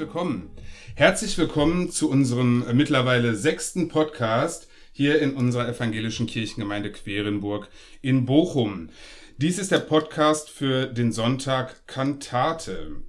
Herzlich 0.00 0.14
willkommen. 0.14 0.50
Herzlich 0.94 1.36
willkommen 1.36 1.90
zu 1.90 2.08
unserem 2.08 2.66
äh, 2.66 2.72
mittlerweile 2.72 3.34
sechsten 3.34 3.88
Podcast 3.88 4.66
hier 4.92 5.20
in 5.20 5.34
unserer 5.34 5.68
evangelischen 5.68 6.26
Kirchengemeinde 6.26 6.90
Querenburg 6.90 7.68
in 8.00 8.24
Bochum. 8.24 8.88
Dies 9.36 9.58
ist 9.58 9.70
der 9.70 9.80
Podcast 9.80 10.48
für 10.48 10.86
den 10.86 11.12
Sonntag 11.12 11.86
Kantate. 11.86 13.02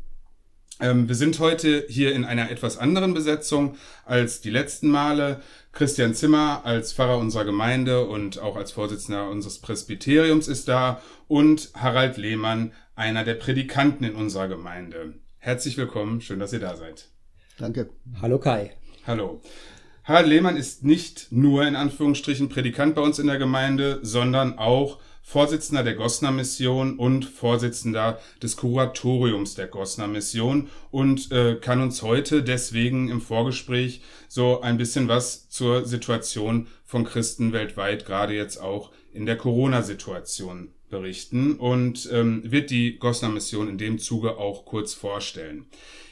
Ähm, 0.82 1.08
wir 1.08 1.16
sind 1.16 1.40
heute 1.40 1.86
hier 1.88 2.14
in 2.14 2.26
einer 2.26 2.52
etwas 2.52 2.78
anderen 2.78 3.14
Besetzung 3.14 3.78
als 4.04 4.42
die 4.42 4.50
letzten 4.50 4.90
Male. 4.90 5.42
Christian 5.72 6.14
Zimmer 6.14 6.66
als 6.66 6.92
Pfarrer 6.92 7.20
unserer 7.20 7.46
Gemeinde 7.46 8.06
und 8.06 8.40
auch 8.40 8.58
als 8.58 8.74
Vorsitzender 8.74 9.30
unseres 9.30 9.60
Presbyteriums 9.60 10.50
ist 10.50 10.68
da 10.68 11.02
und 11.30 11.72
Harald 11.74 12.18
Lehmann, 12.18 12.74
einer 12.96 13.24
der 13.24 13.36
Predikanten 13.36 14.04
in 14.04 14.16
unserer 14.16 14.50
Gemeinde. 14.50 15.14
Herzlich 15.44 15.76
willkommen, 15.76 16.22
schön, 16.22 16.38
dass 16.38 16.54
ihr 16.54 16.60
da 16.60 16.76
seid. 16.76 17.10
Danke. 17.58 17.90
Hallo 18.22 18.38
Kai. 18.38 18.76
Hallo. 19.08 19.42
Harald 20.04 20.28
Lehmann 20.28 20.56
ist 20.56 20.84
nicht 20.84 21.32
nur 21.32 21.66
in 21.66 21.76
Anführungsstrichen 21.76 22.48
Predikant 22.48 22.94
bei 22.94 23.02
uns 23.02 23.18
in 23.18 23.26
der 23.26 23.40
Gemeinde, 23.40 23.98
sondern 24.04 24.60
auch 24.60 25.00
Vorsitzender 25.24 25.84
der 25.84 25.96
Gosner 25.96 26.30
Mission 26.30 27.00
und 27.00 27.26
Vorsitzender 27.26 28.20
des 28.44 28.56
Kuratoriums 28.56 29.56
der 29.56 29.66
Gosner 29.66 30.08
Mission 30.08 30.70
und 30.92 31.32
äh, 31.32 31.56
kann 31.56 31.82
uns 31.82 32.04
heute 32.04 32.44
deswegen 32.44 33.10
im 33.10 33.20
Vorgespräch 33.20 34.04
so 34.28 34.62
ein 34.62 34.78
bisschen 34.78 35.08
was 35.08 35.50
zur 35.52 35.86
Situation 35.86 36.68
von 36.86 37.04
Christen 37.04 37.52
weltweit, 37.52 38.06
gerade 38.06 38.34
jetzt 38.34 38.58
auch 38.58 38.92
in 39.14 39.26
der 39.26 39.38
Corona-Situation 39.38 40.70
berichten 40.90 41.56
und 41.56 42.10
ähm, 42.12 42.42
wird 42.46 42.70
die 42.70 42.98
Gosner 42.98 43.30
Mission 43.30 43.68
in 43.68 43.78
dem 43.78 44.00
Zuge 44.00 44.38
auch 44.38 44.66
kurz 44.66 44.94
vorstellen. 44.94 45.66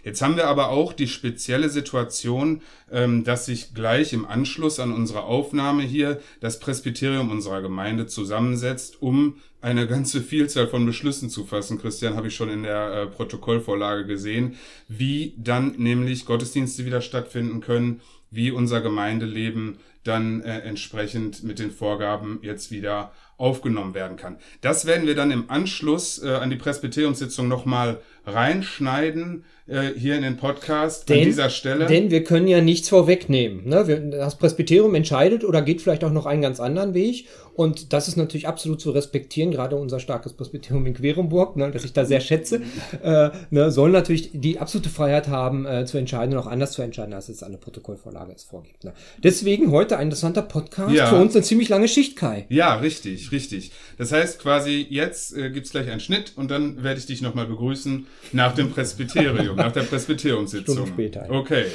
Jetzt 0.04 0.22
haben 0.22 0.38
wir 0.38 0.48
aber 0.48 0.70
auch 0.70 0.94
die 0.94 1.08
spezielle 1.08 1.70
Situation, 1.70 2.62
ähm, 2.92 3.23
dass 3.23 3.45
sich 3.45 3.73
gleich 3.73 4.14
im 4.14 4.26
Anschluss 4.26 4.80
an 4.80 4.94
unsere 4.94 5.23
Aufnahme 5.23 5.84
hier 5.84 6.20
das 6.40 6.60
Presbyterium 6.60 7.32
unserer 7.32 7.62
Gemeinde 7.62 8.08
zusammensetzt, 8.08 9.02
um 9.02 9.38
eine 9.62 9.88
ganze 9.88 10.22
Vielzahl 10.22 10.67
von 10.67 10.86
Beschlüssen 10.86 11.30
zu 11.30 11.45
fassen. 11.45 11.80
Christian 11.80 12.16
habe 12.16 12.28
ich 12.28 12.36
schon 12.36 12.50
in 12.50 12.64
der 12.64 12.94
äh, 12.94 13.06
Protokollvorlage 13.08 14.06
gesehen, 14.06 14.56
wie 14.88 15.34
dann 15.38 15.76
nämlich 15.78 16.26
Gottesdienste 16.26 16.86
wieder 16.86 17.02
stattfinden 17.02 17.62
können, 17.62 18.02
wie 18.31 18.52
unser 18.52 18.81
Gemeindeleben 18.81 19.77
dann 20.03 20.41
äh, 20.41 20.59
entsprechend 20.59 21.44
mit 21.44 21.59
den 21.59 21.72
Vorgaben 21.72 22.39
jetzt 22.41 22.71
wieder 22.71 23.11
aufgenommen 23.38 23.94
werden 23.94 24.17
kann. 24.17 24.38
Das 24.61 24.86
werden 24.86 25.08
wir 25.08 25.16
dann 25.16 25.31
im 25.31 25.49
Anschluss 25.49 26.21
äh, 26.21 26.30
an 26.30 26.49
die 26.49 26.55
Presbyteriumssitzung 26.55 27.47
nochmal 27.47 28.02
reinschneiden 28.25 29.45
äh, 29.70 29.94
hier 29.98 30.16
in 30.16 30.23
den 30.23 30.38
Podcast 30.38 31.09
denn, 31.09 31.20
an 31.20 31.25
dieser 31.25 31.50
Stelle. 31.50 31.86
Denn 31.86 32.12
wir 32.12 32.23
können 32.23 32.48
ja 32.48 32.62
nichts 32.62 32.89
vorwegnehmen. 32.89 33.67
Ne? 33.67 34.09
Das 34.11 34.38
Presbyterium 34.38 34.95
entscheidet 34.95 35.44
oder 35.44 35.61
geht 35.61 35.81
vielleicht 35.81 36.03
auch 36.03 36.11
noch 36.11 36.26
einen 36.26 36.42
ganz 36.42 36.59
anderen 36.59 36.94
Weg. 36.94 37.28
Und 37.59 37.92
das 37.92 38.08
ist 38.08 38.16
natürlich 38.16 38.48
absolut 38.48 38.80
zu 38.80 38.92
respektieren, 38.92 39.52
gerade 39.52 39.76
unser 39.76 40.00
starkes 40.00 40.31
Presbyterium 40.31 40.86
in 40.86 40.94
Querenburg, 40.94 41.58
ne, 41.58 41.70
das 41.72 41.84
ich 41.84 41.92
da 41.92 42.06
sehr 42.06 42.22
schätze, 42.22 42.61
äh, 43.03 43.31
ne, 43.50 43.70
soll 43.70 43.92
natürlich 43.92 44.30
die 44.34 44.60
absolute 44.60 44.88
Freiheit 44.88 45.27
haben, 45.27 45.66
äh, 45.66 45.86
zu 45.86 45.98
entscheiden 45.98 46.38
und 46.38 46.42
auch 46.42 46.48
anders 46.48 46.72
zu 46.72 46.82
entscheiden, 46.82 47.14
als 47.14 47.27
es 47.27 47.43
eine 47.43 47.58
Protokollvorlage 47.58 48.32
es 48.33 48.45
vorgibt. 48.45 48.86
Ne? 48.86 48.93
Deswegen 49.22 49.72
heute 49.72 49.98
ein 49.98 50.04
interessanter 50.04 50.42
Podcast, 50.42 50.95
ja. 50.95 51.08
für 51.08 51.17
uns 51.17 51.36
eine 51.36 51.43
ziemlich 51.43 51.67
lange 51.67 51.89
Schicht, 51.89 52.16
Kai. 52.16 52.45
Ja, 52.48 52.76
richtig, 52.76 53.33
richtig. 53.33 53.73
Das 53.98 54.14
heißt 54.14 54.39
quasi, 54.39 54.88
jetzt 54.89 55.36
äh, 55.36 55.49
gibt's 55.49 55.72
gleich 55.72 55.89
einen 55.89 55.99
Schnitt 55.99 56.32
und 56.38 56.49
dann 56.52 56.82
werde 56.82 57.02
ich 57.02 57.08
dich 57.08 57.22
nochmal 57.22 57.48
begrüßen 57.48 58.08
nach 58.32 58.55
dem 58.55 58.72
Presbyterium, 58.72 59.58
nach 59.59 59.71
der 59.71 59.83
Presbyteriumssitzung. 59.83 60.75
Stunden 60.75 60.93
später. 60.93 61.25
Ja. 61.25 61.31
Okay. 61.31 61.65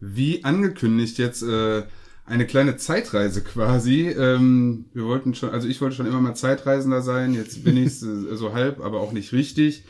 Wie 0.00 0.44
angekündigt 0.44 1.18
jetzt 1.18 1.42
äh, 1.42 1.82
eine 2.26 2.46
kleine 2.46 2.76
Zeitreise 2.76 3.42
quasi. 3.42 4.08
Ähm, 4.08 4.86
wir 4.94 5.04
wollten 5.04 5.34
schon, 5.34 5.50
also 5.50 5.68
ich 5.68 5.80
wollte 5.80 5.96
schon 5.96 6.06
immer 6.06 6.20
mal 6.20 6.34
Zeitreisender 6.34 7.02
sein, 7.02 7.34
jetzt 7.34 7.64
bin 7.64 7.76
ich 7.76 8.02
äh, 8.02 8.34
so 8.36 8.52
halb, 8.52 8.80
aber 8.80 9.00
auch 9.00 9.12
nicht 9.12 9.32
richtig. 9.32 9.84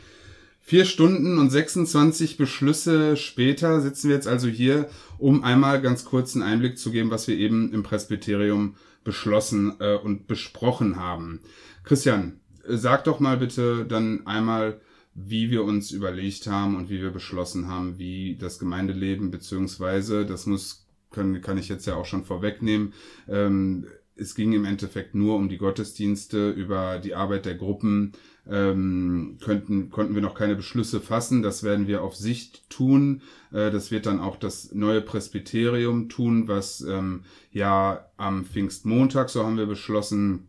Vier 0.61 0.85
Stunden 0.85 1.37
und 1.37 1.51
26 1.51 2.37
Beschlüsse 2.37 3.17
später 3.17 3.81
sitzen 3.81 4.09
wir 4.09 4.15
jetzt 4.15 4.27
also 4.27 4.47
hier, 4.47 4.89
um 5.19 5.43
einmal 5.43 5.79
ganz 5.79 6.05
kurz 6.05 6.33
einen 6.33 6.43
Einblick 6.43 6.79
zu 6.79 6.91
geben, 6.91 7.11
was 7.11 7.27
wir 7.27 7.37
eben 7.37 7.71
im 7.71 7.83
Presbyterium 7.83 8.75
beschlossen 9.03 9.75
äh, 9.79 9.95
und 9.95 10.25
besprochen 10.25 10.95
haben. 10.95 11.41
Christian, 11.83 12.39
sag 12.67 13.03
doch 13.03 13.19
mal 13.19 13.37
bitte 13.37 13.85
dann 13.85 14.25
einmal, 14.25 14.79
wie 15.13 15.49
wir 15.49 15.63
uns 15.63 15.91
überlegt 15.91 16.47
haben 16.47 16.75
und 16.75 16.89
wie 16.89 17.01
wir 17.01 17.11
beschlossen 17.11 17.67
haben, 17.67 17.97
wie 17.97 18.35
das 18.37 18.59
Gemeindeleben 18.59 19.31
beziehungsweise, 19.31 20.25
das 20.25 20.45
muss 20.45 20.85
können, 21.11 21.41
kann 21.41 21.57
ich 21.57 21.69
jetzt 21.69 21.87
ja 21.87 21.95
auch 21.95 22.05
schon 22.05 22.25
vorwegnehmen. 22.25 22.93
Ähm, 23.27 23.87
es 24.17 24.35
ging 24.35 24.53
im 24.53 24.65
Endeffekt 24.65 25.15
nur 25.15 25.35
um 25.35 25.49
die 25.49 25.57
Gottesdienste, 25.57 26.51
über 26.51 26.99
die 26.99 27.15
Arbeit 27.15 27.45
der 27.45 27.55
Gruppen 27.55 28.13
ähm, 28.47 29.37
könnten, 29.43 29.89
konnten 29.89 30.15
wir 30.15 30.21
noch 30.21 30.35
keine 30.35 30.55
Beschlüsse 30.55 31.01
fassen. 31.01 31.41
Das 31.41 31.63
werden 31.63 31.87
wir 31.87 32.01
auf 32.01 32.15
Sicht 32.15 32.69
tun. 32.69 33.21
Äh, 33.51 33.71
das 33.71 33.91
wird 33.91 34.05
dann 34.05 34.19
auch 34.19 34.37
das 34.37 34.73
neue 34.73 35.01
Presbyterium 35.01 36.07
tun, 36.07 36.47
was 36.47 36.81
ähm, 36.81 37.23
ja 37.51 38.05
am 38.17 38.45
Pfingstmontag, 38.45 39.29
so 39.29 39.43
haben 39.43 39.57
wir 39.57 39.65
beschlossen, 39.65 40.47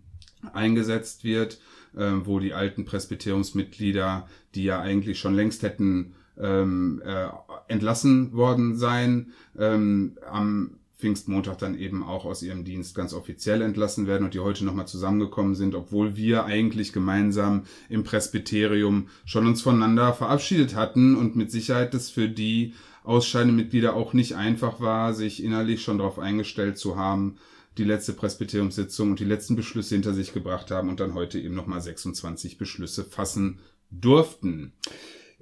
eingesetzt 0.53 1.25
wird, 1.25 1.59
wo 1.96 2.38
die 2.38 2.52
alten 2.52 2.84
Presbyteriumsmitglieder, 2.84 4.28
die 4.54 4.64
ja 4.64 4.80
eigentlich 4.80 5.18
schon 5.18 5.34
längst 5.34 5.62
hätten 5.62 6.14
ähm, 6.38 7.02
äh, 7.04 7.28
entlassen 7.68 8.32
worden 8.32 8.76
sein, 8.76 9.32
ähm, 9.58 10.18
am 10.30 10.78
Pfingstmontag 10.98 11.58
dann 11.58 11.78
eben 11.78 12.02
auch 12.02 12.24
aus 12.24 12.42
ihrem 12.42 12.64
Dienst 12.64 12.94
ganz 12.94 13.12
offiziell 13.12 13.60
entlassen 13.60 14.06
werden 14.06 14.24
und 14.24 14.32
die 14.32 14.40
heute 14.40 14.64
nochmal 14.64 14.86
zusammengekommen 14.86 15.54
sind, 15.54 15.74
obwohl 15.74 16.16
wir 16.16 16.46
eigentlich 16.46 16.92
gemeinsam 16.92 17.64
im 17.90 18.02
Presbyterium 18.02 19.08
schon 19.26 19.46
uns 19.46 19.60
voneinander 19.60 20.14
verabschiedet 20.14 20.74
hatten 20.74 21.14
und 21.14 21.36
mit 21.36 21.50
Sicherheit 21.50 21.92
das 21.92 22.08
für 22.08 22.28
die 22.28 22.72
ausscheidenden 23.04 23.56
Mitglieder 23.56 23.94
auch 23.94 24.14
nicht 24.14 24.36
einfach 24.36 24.80
war, 24.80 25.12
sich 25.12 25.44
innerlich 25.44 25.82
schon 25.82 25.98
darauf 25.98 26.18
eingestellt 26.18 26.78
zu 26.78 26.96
haben, 26.96 27.36
die 27.78 27.84
letzte 27.84 28.12
Presbyteriumssitzung 28.12 29.10
und 29.10 29.20
die 29.20 29.25
letzten 29.25 29.56
Beschlüsse 29.56 29.94
hinter 29.94 30.14
sich 30.14 30.32
gebracht 30.32 30.70
haben 30.70 30.88
und 30.88 31.00
dann 31.00 31.14
heute 31.14 31.38
eben 31.38 31.54
nochmal 31.54 31.81
26 31.81 32.59
Beschlüsse 32.59 33.04
fassen 33.04 33.60
durften. 33.91 34.72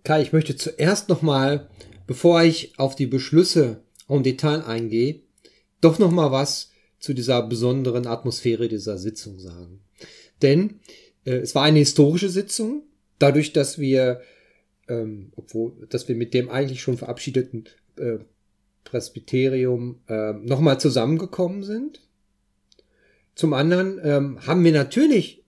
Kai, 0.02 0.22
ich 0.22 0.32
möchte 0.32 0.56
zuerst 0.56 1.08
nochmal, 1.08 1.70
bevor 2.06 2.42
ich 2.42 2.78
auf 2.78 2.94
die 2.94 3.06
Beschlüsse 3.06 3.82
im 4.08 4.22
Detail 4.22 4.64
eingehe, 4.64 5.20
doch 5.80 5.98
nochmal 5.98 6.32
was 6.32 6.70
zu 6.98 7.14
dieser 7.14 7.42
besonderen 7.42 8.06
Atmosphäre 8.06 8.68
dieser 8.68 8.98
Sitzung 8.98 9.38
sagen. 9.38 9.80
Denn 10.42 10.80
äh, 11.24 11.36
es 11.36 11.54
war 11.54 11.62
eine 11.62 11.78
historische 11.78 12.28
Sitzung, 12.28 12.82
dadurch, 13.18 13.52
dass 13.52 13.78
wir, 13.78 14.20
ähm, 14.88 15.32
obwohl, 15.36 15.86
dass 15.88 16.08
wir 16.08 16.16
mit 16.16 16.34
dem 16.34 16.50
eigentlich 16.50 16.82
schon 16.82 16.96
verabschiedeten 16.96 17.64
äh, 17.96 18.18
Presbyterium 18.84 20.00
äh, 20.08 20.32
nochmal 20.32 20.78
zusammengekommen 20.80 21.62
sind. 21.62 22.00
Zum 23.34 23.52
anderen 23.52 24.00
ähm, 24.02 24.46
haben 24.46 24.64
wir 24.64 24.72
natürlich, 24.72 25.42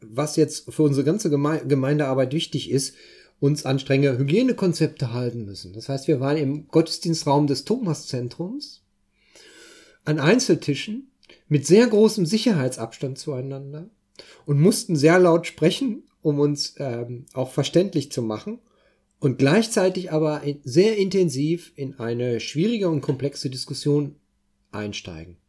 was 0.00 0.36
jetzt 0.36 0.72
für 0.72 0.82
unsere 0.82 1.04
ganze 1.04 1.30
Geme 1.30 1.62
Gemeindearbeit 1.66 2.32
wichtig 2.32 2.70
ist, 2.70 2.94
uns 3.40 3.64
an 3.64 3.78
strenge 3.78 4.18
Hygienekonzepte 4.18 5.12
halten 5.12 5.44
müssen. 5.44 5.72
Das 5.72 5.88
heißt, 5.88 6.06
wir 6.08 6.20
waren 6.20 6.36
im 6.36 6.68
Gottesdienstraum 6.68 7.46
des 7.46 7.64
Thomaszentrums 7.64 8.82
an 10.04 10.20
Einzeltischen 10.20 11.10
mit 11.48 11.66
sehr 11.66 11.86
großem 11.86 12.26
Sicherheitsabstand 12.26 13.18
zueinander 13.18 13.88
und 14.46 14.60
mussten 14.60 14.94
sehr 14.96 15.18
laut 15.18 15.46
sprechen, 15.46 16.04
um 16.22 16.38
uns 16.38 16.74
ähm, 16.78 17.26
auch 17.32 17.50
verständlich 17.50 18.12
zu 18.12 18.22
machen 18.22 18.58
und 19.20 19.38
gleichzeitig 19.38 20.12
aber 20.12 20.42
sehr 20.64 20.96
intensiv 20.96 21.72
in 21.76 21.98
eine 21.98 22.40
schwierige 22.40 22.88
und 22.88 23.00
komplexe 23.00 23.50
Diskussion 23.50 24.16
einsteigen. 24.70 25.39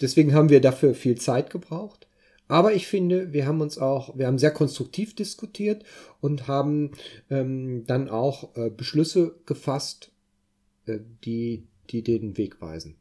Deswegen 0.00 0.34
haben 0.34 0.50
wir 0.50 0.60
dafür 0.60 0.94
viel 0.94 1.16
Zeit 1.16 1.50
gebraucht. 1.50 2.06
Aber 2.48 2.74
ich 2.74 2.86
finde, 2.86 3.32
wir 3.32 3.46
haben 3.46 3.60
uns 3.60 3.78
auch, 3.78 4.16
wir 4.16 4.26
haben 4.26 4.38
sehr 4.38 4.52
konstruktiv 4.52 5.14
diskutiert 5.14 5.84
und 6.20 6.46
haben 6.46 6.92
ähm, 7.28 7.84
dann 7.86 8.08
auch 8.08 8.54
äh, 8.56 8.70
Beschlüsse 8.70 9.34
gefasst, 9.46 10.12
äh, 10.86 11.00
die, 11.24 11.66
die 11.90 12.02
den 12.02 12.36
Weg 12.36 12.60
weisen. 12.60 12.96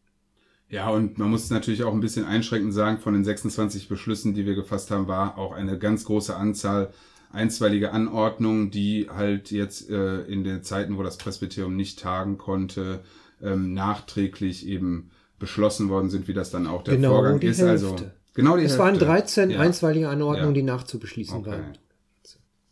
Ja, 0.67 0.89
und 0.89 1.19
man 1.19 1.29
muss 1.29 1.49
natürlich 1.51 1.83
auch 1.83 1.93
ein 1.93 1.99
bisschen 1.99 2.25
einschränkend 2.25 2.73
sagen, 2.73 2.99
von 2.99 3.13
den 3.13 3.23
26 3.23 3.87
Beschlüssen, 3.87 4.33
die 4.33 4.47
wir 4.47 4.55
gefasst 4.55 4.89
haben, 4.89 5.07
war 5.07 5.37
auch 5.37 5.51
eine 5.51 5.77
ganz 5.77 6.05
große 6.05 6.35
Anzahl 6.35 6.91
einstweilige 7.31 7.91
Anordnungen, 7.91 8.71
die 8.71 9.07
halt 9.09 9.51
jetzt 9.51 9.89
äh, 9.89 10.21
in 10.21 10.43
den 10.43 10.63
Zeiten, 10.63 10.97
wo 10.97 11.03
das 11.03 11.17
Presbyterium 11.17 11.75
nicht 11.75 11.99
tagen 11.99 12.37
konnte, 12.37 13.03
ähm, 13.43 13.73
nachträglich 13.73 14.65
eben 14.67 15.11
beschlossen 15.39 15.89
worden 15.89 16.09
sind, 16.09 16.27
wie 16.27 16.33
das 16.33 16.51
dann 16.51 16.67
auch 16.67 16.83
der 16.83 16.95
genau, 16.95 17.09
Vorgang 17.09 17.41
ist. 17.41 17.59
Hälfte. 17.59 17.69
Also 17.69 17.95
Genau 18.35 18.57
die 18.57 18.63
Es 18.63 18.71
Hälfte. 18.71 18.83
waren 18.83 18.99
13 18.99 19.49
ja. 19.49 19.59
einstweilige 19.59 20.09
Anordnungen, 20.09 20.55
ja. 20.55 20.61
die 20.61 20.63
nachzubeschließen 20.63 21.37
okay. 21.37 21.49
waren. 21.49 21.77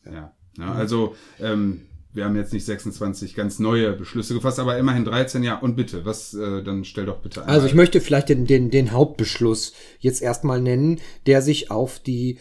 Ja. 0.05 0.33
Ja, 0.57 0.73
also 0.73 1.15
ähm, 1.39 1.87
wir 2.13 2.25
haben 2.25 2.35
jetzt 2.35 2.53
nicht 2.53 2.65
26 2.65 3.33
ganz 3.33 3.57
neue 3.57 3.93
Beschlüsse 3.93 4.35
gefasst, 4.35 4.59
aber 4.59 4.77
immerhin 4.77 5.05
13, 5.05 5.41
ja. 5.41 5.57
Und 5.57 5.75
bitte, 5.75 6.05
was, 6.05 6.33
äh, 6.33 6.61
dann 6.61 6.85
stell 6.85 7.05
doch 7.05 7.21
bitte 7.21 7.41
ein. 7.43 7.49
Also 7.49 7.65
ich 7.65 7.73
möchte 7.73 8.01
vielleicht 8.01 8.29
den, 8.29 8.45
den, 8.45 8.69
den 8.69 8.91
Hauptbeschluss 8.91 9.73
jetzt 9.99 10.21
erstmal 10.21 10.61
nennen, 10.61 10.99
der 11.25 11.41
sich 11.41 11.71
auf 11.71 11.97
die 11.97 12.37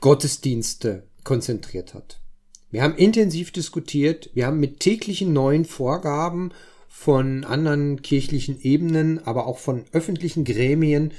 Gottesdienste 0.00 1.04
konzentriert 1.22 1.94
hat. 1.94 2.20
Wir 2.70 2.82
haben 2.82 2.96
intensiv 2.96 3.52
diskutiert, 3.52 4.30
wir 4.34 4.46
haben 4.46 4.58
mit 4.58 4.80
täglichen 4.80 5.32
neuen 5.32 5.66
Vorgaben 5.66 6.52
von 6.94 7.42
anderen 7.42 8.02
kirchlichen 8.02 8.60
Ebenen, 8.60 9.18
aber 9.26 9.46
auch 9.46 9.58
von 9.58 9.86
öffentlichen 9.92 10.44
Gremien 10.44 11.12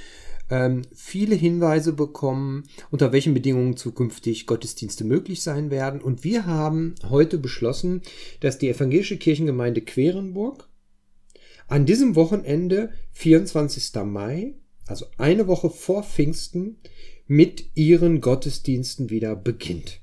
ähm, 0.49 0.83
viele 0.93 1.35
Hinweise 1.35 1.93
bekommen, 1.93 2.63
unter 2.91 3.11
welchen 3.11 3.33
Bedingungen 3.33 3.75
zukünftig 3.75 4.45
Gottesdienste 4.45 5.03
möglich 5.03 5.41
sein 5.41 5.71
werden. 5.71 5.99
Und 5.99 6.23
wir 6.23 6.45
haben 6.45 6.93
heute 7.09 7.39
beschlossen, 7.39 8.03
dass 8.39 8.59
die 8.59 8.69
evangelische 8.69 9.17
Kirchengemeinde 9.17 9.81
Querenburg 9.81 10.69
an 11.67 11.85
diesem 11.87 12.15
Wochenende, 12.15 12.91
24. 13.13 13.93
Mai, 14.05 14.53
also 14.85 15.07
eine 15.17 15.47
Woche 15.47 15.71
vor 15.71 16.03
Pfingsten, 16.03 16.77
mit 17.25 17.75
ihren 17.75 18.21
Gottesdiensten 18.21 19.09
wieder 19.09 19.35
beginnt. 19.35 20.01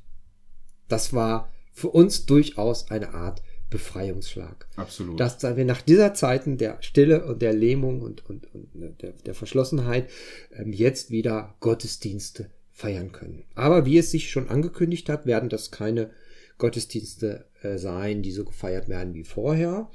Das 0.89 1.15
war 1.15 1.53
für 1.73 1.89
uns 1.89 2.27
durchaus 2.27 2.91
eine 2.91 3.15
Art 3.15 3.41
Befreiungsschlag. 3.71 4.67
Absolut. 4.77 5.19
Dass 5.19 5.43
wir 5.43 5.65
nach 5.65 5.81
dieser 5.81 6.13
Zeiten 6.13 6.59
der 6.59 6.83
Stille 6.83 7.25
und 7.25 7.41
der 7.41 7.55
Lähmung 7.55 8.03
und, 8.03 8.29
und, 8.29 8.53
und 8.53 8.75
ne, 8.75 8.95
der, 9.01 9.13
der 9.13 9.35
Verschlossenheit 9.35 10.11
ähm, 10.53 10.73
jetzt 10.73 11.11
wieder 11.11 11.55
Gottesdienste 11.61 12.51
feiern 12.73 13.13
können. 13.13 13.45
Aber 13.55 13.87
wie 13.87 13.99
es 13.99 14.11
sich 14.11 14.31
schon 14.31 14.49
angekündigt 14.49 15.09
hat, 15.09 15.25
werden 15.25 15.49
das 15.49 15.71
keine 15.71 16.11
Gottesdienste 16.59 17.47
äh, 17.63 17.79
sein, 17.79 18.23
die 18.23 18.33
so 18.33 18.45
gefeiert 18.45 18.89
werden 18.89 19.15
wie 19.15 19.25
vorher. 19.25 19.91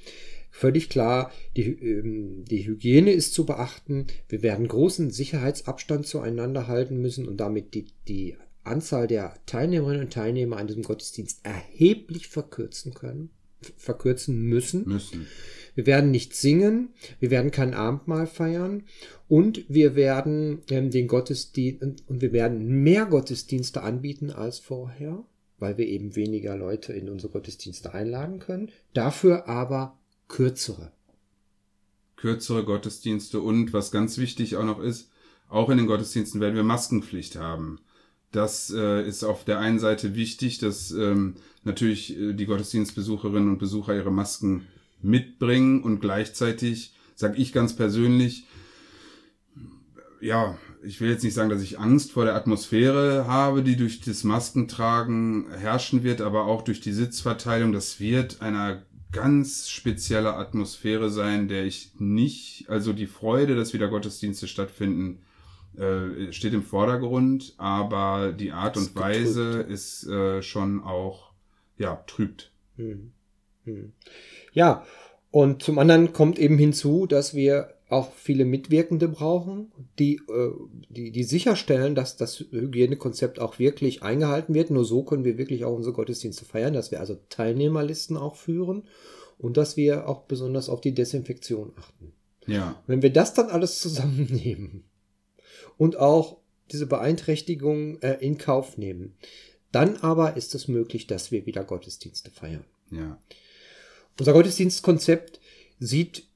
Völlig 0.51 0.87
klar, 0.87 1.31
die, 1.57 1.63
ähm, 1.63 2.45
die 2.45 2.65
Hygiene 2.65 3.11
ist 3.11 3.33
zu 3.33 3.45
beachten. 3.45 4.07
Wir 4.29 4.41
werden 4.41 4.69
großen 4.69 5.11
Sicherheitsabstand 5.11 6.07
zueinander 6.07 6.67
halten 6.67 7.01
müssen 7.01 7.27
und 7.27 7.37
damit 7.37 7.73
die, 7.73 7.87
die 8.07 8.37
Anzahl 8.63 9.07
der 9.07 9.33
Teilnehmerinnen 9.45 10.05
und 10.05 10.13
Teilnehmer 10.13 10.57
an 10.57 10.67
diesem 10.67 10.83
Gottesdienst 10.83 11.41
erheblich 11.43 12.29
verkürzen 12.29 12.93
können 12.93 13.31
verkürzen 13.77 14.41
müssen. 14.43 14.87
Müssen. 14.87 15.27
Wir 15.75 15.85
werden 15.85 16.09
nicht 16.09 16.33
singen, 16.33 16.93
wir 17.19 17.31
werden 17.31 17.51
kein 17.51 17.73
Abendmahl 17.73 18.27
feiern 18.27 18.83
und 19.27 19.65
wir 19.67 19.95
werden 19.95 20.61
ähm, 20.69 20.89
den 20.89 21.07
Gottesdienst 21.07 22.03
und 22.07 22.21
wir 22.21 22.31
werden 22.31 22.81
mehr 22.81 23.05
Gottesdienste 23.05 23.83
anbieten 23.83 24.31
als 24.31 24.59
vorher, 24.59 25.25
weil 25.59 25.77
wir 25.77 25.85
eben 25.85 26.15
weniger 26.15 26.55
Leute 26.55 26.93
in 26.93 27.09
unsere 27.09 27.31
Gottesdienste 27.33 27.93
einladen 27.93 28.39
können. 28.39 28.71
Dafür 28.93 29.49
aber 29.49 29.99
kürzere. 30.29 30.93
Kürzere 32.15 32.63
Gottesdienste 32.63 33.41
und 33.41 33.73
was 33.73 33.91
ganz 33.91 34.17
wichtig 34.17 34.55
auch 34.55 34.63
noch 34.63 34.79
ist, 34.79 35.09
auch 35.49 35.69
in 35.69 35.77
den 35.77 35.87
Gottesdiensten 35.87 36.39
werden 36.39 36.55
wir 36.55 36.63
Maskenpflicht 36.63 37.35
haben. 37.35 37.79
Das 38.35 38.69
äh, 38.69 39.07
ist 39.07 39.23
auf 39.23 39.45
der 39.45 39.59
einen 39.59 39.79
Seite 39.79 40.13
wichtig, 40.13 40.57
dass 40.57 40.91
ähm, 40.91 41.35
natürlich 41.63 42.19
äh, 42.19 42.33
die 42.33 42.45
Gottesdienstbesucherinnen 42.45 43.47
und 43.47 43.59
Besucher 43.59 43.95
ihre 43.95 44.11
Masken 44.11 44.67
mitbringen 45.01 45.81
und 45.81 46.01
gleichzeitig 46.01 46.93
sage 47.15 47.37
ich 47.37 47.53
ganz 47.53 47.77
persönlich, 47.77 48.45
ja, 50.19 50.57
ich 50.83 50.99
will 50.99 51.09
jetzt 51.09 51.23
nicht 51.23 51.33
sagen, 51.33 51.49
dass 51.49 51.61
ich 51.61 51.79
Angst 51.79 52.11
vor 52.11 52.25
der 52.25 52.35
Atmosphäre 52.35 53.25
habe, 53.25 53.63
die 53.63 53.77
durch 53.77 54.01
das 54.01 54.25
Maskentragen 54.25 55.49
herrschen 55.51 56.03
wird, 56.03 56.19
aber 56.19 56.43
auch 56.43 56.61
durch 56.61 56.81
die 56.81 56.91
Sitzverteilung. 56.91 57.71
Das 57.71 58.01
wird 58.01 58.41
einer 58.41 58.81
ganz 59.13 59.69
spezielle 59.69 60.33
Atmosphäre 60.33 61.09
sein, 61.09 61.47
der 61.47 61.63
ich 61.63 61.91
nicht, 61.99 62.65
also 62.67 62.91
die 62.91 63.07
Freude, 63.07 63.55
dass 63.55 63.73
wieder 63.73 63.87
Gottesdienste 63.87 64.49
stattfinden, 64.49 65.19
äh, 65.77 66.31
steht 66.31 66.53
im 66.53 66.63
Vordergrund, 66.63 67.53
aber 67.57 68.31
die 68.31 68.51
Art 68.51 68.77
und 68.77 68.95
Weise 68.95 69.61
ist 69.61 70.07
äh, 70.07 70.41
schon 70.41 70.81
auch, 70.81 71.31
ja, 71.77 72.03
trübt. 72.07 72.51
Hm. 72.77 73.11
Hm. 73.65 73.93
Ja, 74.53 74.85
und 75.31 75.63
zum 75.63 75.79
anderen 75.79 76.13
kommt 76.13 76.39
eben 76.39 76.57
hinzu, 76.57 77.07
dass 77.07 77.33
wir 77.33 77.75
auch 77.89 78.13
viele 78.13 78.45
Mitwirkende 78.45 79.07
brauchen, 79.07 79.71
die, 79.99 80.15
äh, 80.15 80.51
die, 80.89 81.11
die 81.11 81.23
sicherstellen, 81.23 81.93
dass 81.93 82.17
das 82.17 82.39
Hygienekonzept 82.39 83.39
auch 83.39 83.59
wirklich 83.59 84.01
eingehalten 84.01 84.53
wird. 84.53 84.71
Nur 84.71 84.85
so 84.85 85.03
können 85.03 85.23
wir 85.23 85.37
wirklich 85.37 85.65
auch 85.65 85.75
unsere 85.75 85.93
Gottesdienste 85.93 86.45
feiern, 86.45 86.73
dass 86.73 86.91
wir 86.91 86.99
also 86.99 87.17
Teilnehmerlisten 87.29 88.17
auch 88.17 88.35
führen 88.35 88.83
und 89.37 89.57
dass 89.57 89.77
wir 89.77 90.07
auch 90.07 90.23
besonders 90.23 90.69
auf 90.69 90.81
die 90.81 90.93
Desinfektion 90.93 91.73
achten. 91.77 92.13
Ja. 92.47 92.81
Wenn 92.87 93.01
wir 93.01 93.13
das 93.13 93.33
dann 93.33 93.49
alles 93.49 93.79
zusammennehmen, 93.79 94.83
und 95.77 95.97
auch 95.97 96.37
diese 96.71 96.87
Beeinträchtigung 96.87 97.99
äh, 98.01 98.17
in 98.19 98.37
Kauf 98.37 98.77
nehmen. 98.77 99.15
Dann 99.71 99.97
aber 99.97 100.37
ist 100.37 100.55
es 100.55 100.67
möglich, 100.67 101.07
dass 101.07 101.31
wir 101.31 101.45
wieder 101.45 101.63
Gottesdienste 101.63 102.31
feiern. 102.31 102.63
Ja. 102.91 103.19
Unser 104.17 104.33
Gottesdienstkonzept 104.33 105.39
sieht 105.79 106.27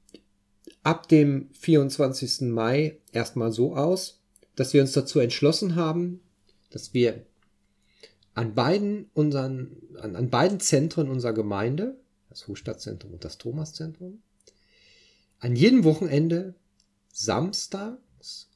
ab 0.82 1.08
dem 1.08 1.48
24. 1.52 2.42
Mai 2.42 2.98
erstmal 3.12 3.52
so 3.52 3.76
aus, 3.76 4.20
dass 4.56 4.74
wir 4.74 4.82
uns 4.82 4.92
dazu 4.92 5.20
entschlossen 5.20 5.76
haben, 5.76 6.20
dass 6.70 6.92
wir 6.92 7.24
an 8.34 8.54
beiden 8.54 9.10
unseren, 9.14 9.76
an, 9.98 10.16
an 10.16 10.30
beiden 10.30 10.60
Zentren 10.60 11.08
unserer 11.08 11.32
Gemeinde, 11.32 11.98
das 12.28 12.46
Hofstadtzentrum 12.46 13.12
und 13.12 13.24
das 13.24 13.38
Thomaszentrum, 13.38 14.22
an 15.38 15.56
jedem 15.56 15.84
Wochenende 15.84 16.54
Samstag 17.12 17.98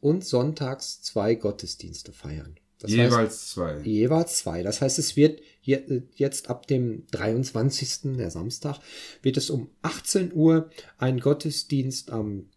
und 0.01 0.25
sonntags 0.25 1.03
zwei 1.03 1.35
Gottesdienste 1.35 2.13
feiern. 2.13 2.57
Das 2.81 2.91
jeweils 2.91 3.13
heißt, 3.13 3.51
zwei. 3.51 3.79
Jeweils 3.81 4.37
zwei. 4.39 4.63
Das 4.63 4.81
heißt, 4.81 4.99
es 4.99 5.17
wird 5.17 5.41
jetzt 5.63 6.51
ab 6.51 6.67
dem 6.67 7.07
23., 7.13 8.17
der 8.17 8.31
Samstag, 8.31 8.79
wird 9.23 9.37
es 9.37 9.49
um 9.49 9.71
18 9.83 10.33
Uhr 10.35 10.71
ein 10.99 11.21
Gottesdienst 11.21 12.11
am, 12.11 12.51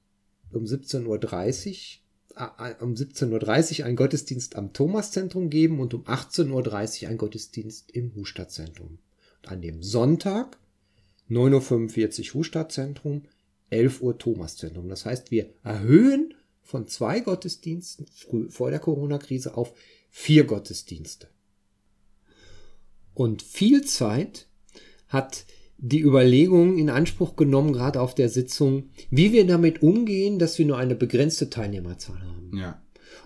um 0.51 0.65
17.30 0.65 1.05
Uhr 1.05 1.17
äh, 2.37 2.83
um 2.83 2.93
17.30 2.93 3.79
Uhr 3.79 3.85
ein 3.85 3.95
Gottesdienst 3.95 4.55
am 4.55 4.73
Thomaszentrum 4.73 5.49
geben 5.49 5.79
und 5.79 5.93
um 5.93 6.03
18.30 6.03 7.03
Uhr 7.03 7.09
ein 7.09 7.17
Gottesdienst 7.17 7.91
im 7.91 8.13
Hustadtzentrum. 8.15 8.99
Und 9.43 9.51
an 9.51 9.61
dem 9.61 9.81
Sonntag 9.81 10.57
9.45 11.29 12.29
Uhr 12.29 12.33
Hustadtzentrum, 12.35 13.23
11 13.69 14.01
Uhr 14.01 14.17
Thomaszentrum. 14.17 14.89
Das 14.89 15.05
heißt, 15.05 15.31
wir 15.31 15.49
erhöhen 15.63 16.33
von 16.67 16.85
zwei 16.87 17.21
Gottesdiensten 17.21 18.05
früh, 18.13 18.49
vor 18.49 18.69
der 18.69 18.79
Corona-Krise 18.79 19.55
auf 19.55 19.73
vier 20.09 20.43
Gottesdienste. 20.43 21.29
Und 23.13 23.41
viel 23.41 23.85
Zeit 23.85 24.47
hat 25.07 25.45
die 25.77 26.01
Überlegung 26.01 26.77
in 26.77 26.89
Anspruch 26.89 27.37
genommen, 27.37 27.71
gerade 27.71 28.01
auf 28.01 28.15
der 28.15 28.27
Sitzung, 28.27 28.89
wie 29.09 29.31
wir 29.31 29.47
damit 29.47 29.81
umgehen, 29.81 30.39
dass 30.39 30.57
wir 30.59 30.65
nur 30.65 30.77
eine 30.77 30.95
begrenzte 30.95 31.49
Teilnehmerzahl 31.49 32.19
haben. 32.19 32.57
Ja. 32.57 32.81